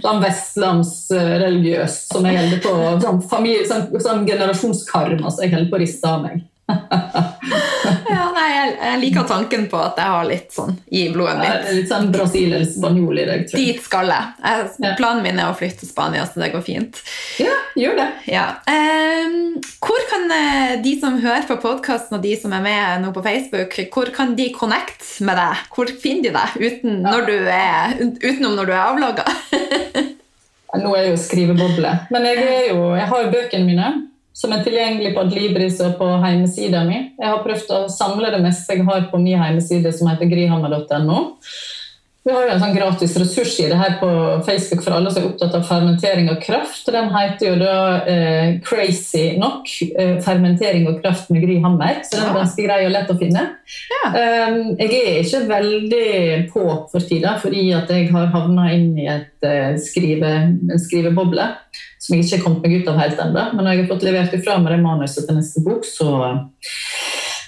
[0.00, 5.80] sånn vestlandsreligiøst som jeg holder på sånn, familie, sånn, sånn generasjonskarma som jeg holder på
[5.80, 6.40] å riste av meg.
[6.66, 11.50] Ja, nei, jeg, jeg, liker tanken på at jeg har litt sånn i blodet mitt.
[11.50, 13.74] Ja, litt sånn Brasil eller spanjol i deg, tror jeg.
[13.74, 14.30] Dit skal jeg.
[14.40, 14.94] jeg.
[14.96, 17.02] Planen min er å flytte til Spania, så det går fint.
[17.42, 18.08] Ja, gjør det.
[18.32, 18.46] Ja.
[18.64, 23.12] Um, hvor kan eh, de som hører på podkasten, og de som er med nå
[23.16, 25.68] på Facebook, hvor kan de connect med deg?
[25.74, 27.12] Hvor finner de deg uten ja.
[27.12, 29.28] når er, utenom når du er avlogga?
[30.80, 33.92] nå er jeg jo skriveboble, men jeg, jo, jeg har bøkene mine
[34.34, 36.98] som er tilgjengelig på Adlibris og på hjemmesida mi.
[37.20, 41.20] Jeg har prøvd å samle det meste jeg har på min hjemmeside, som heter grihammer.no.
[42.24, 44.08] Vi har jo en sånn gratis ressursside her på
[44.46, 46.86] Facebook for alle som er opptatt av fermentering og kraft.
[46.88, 47.74] Den heter jo da
[48.08, 49.68] eh, Crazy nok.
[49.92, 52.00] Eh, fermentering og kraft med Gry Hammer.
[52.00, 53.44] Så den er ganske grei og lett å finne.
[53.92, 54.02] Ja.
[54.14, 56.08] Um, jeg er ikke veldig
[56.54, 56.64] på
[56.94, 61.50] for tida, fordi at jeg har havna inn i et, eh, skrive, en skriveboble
[62.00, 63.48] som jeg ikke har kommet meg ut av helt ennå.
[63.52, 66.08] Men når jeg har fått levert ifra meg det manuset til neste bok, så,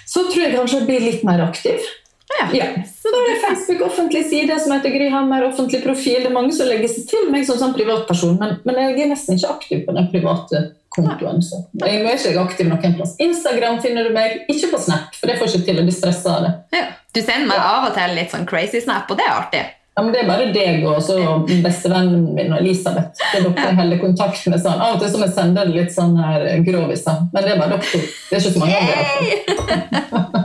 [0.05, 1.95] så tror jeg kanskje jeg blir litt mer aktiv.
[2.37, 2.47] Ja.
[2.53, 2.65] ja.
[3.01, 6.19] Så da er det Facebook offentlig side som heter Gry Hammer, offentlig profil.
[6.21, 9.11] Det er mange som legger seg til meg som sånn privatperson, men, men, jeg er
[9.13, 10.63] nesten ikke aktiv på den private
[10.93, 11.41] kontoen.
[11.45, 13.15] Så jeg er ikke aktiv noen plass.
[13.23, 16.37] Instagram finner du meg, ikke på Snap, for det får ikke til å bli stressa
[16.37, 16.53] av det.
[16.77, 16.85] Ja.
[17.15, 19.63] Du sender meg av og til litt sånn crazy snap, og det er artig.
[19.97, 21.15] Ja, men Det er bare deg og så
[21.63, 23.17] bestevennen min og Elisabeth.
[23.17, 24.77] Det er dere holder kontakt med sånn.
[24.77, 27.87] Av og til som jeg sender litt sånn her groviser, men det er bare dere
[27.89, 28.03] to.
[28.05, 28.93] Det er ikke så mange andre.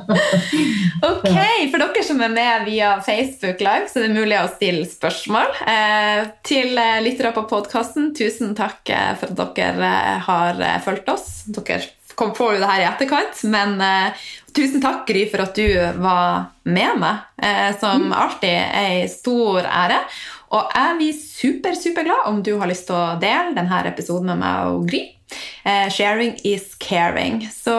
[1.11, 1.29] ok,
[1.75, 5.53] For dere som er med via Facebook Live, så er det mulig å stille spørsmål
[5.69, 8.15] eh, til eh, lyttere på podkasten.
[8.17, 9.93] Tusen takk eh, for at dere
[10.31, 11.29] har fulgt oss.
[11.53, 11.83] Dere
[12.19, 15.65] kom på det her i etterkant, men uh, Tusen takk, Gry, for at du
[16.03, 17.25] var med meg.
[17.41, 18.13] uh, som mm.
[18.13, 20.03] alltid ei stor ære.
[20.53, 24.43] Og jeg blir super, superglad om du har lyst til å dele denne episoden med
[24.45, 25.07] meg og Gry.
[25.65, 27.49] Eh, sharing is caring.
[27.65, 27.73] Så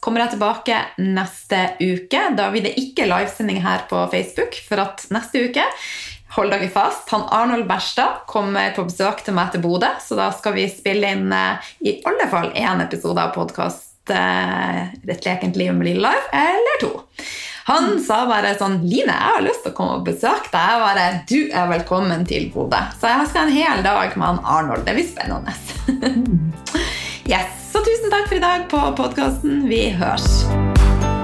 [0.00, 2.22] kommer jeg tilbake neste uke.
[2.36, 5.64] Da blir det ikke livesending her på Facebook, for at neste uke
[6.36, 7.10] Hold dere fast.
[7.10, 11.10] Han Arnold Berstad kommer på besøk til meg til Bodø, så da skal vi spille
[11.16, 16.30] inn eh, i alle fall én episode av podkast Et lekent liv med Lille Life,
[16.34, 16.88] eller to.
[17.70, 20.80] Han sa bare sånn 'Line, jeg har lyst til å komme og besøke deg.' Jeg
[20.86, 22.80] bare 'Du er velkommen til Bodø'.
[22.98, 24.84] Så jeg skal en hel dag med han Arnold.
[24.86, 25.54] Det blir spennende.
[27.32, 29.68] yes, Så tusen takk for i dag på podkasten.
[29.70, 31.19] Vi høres.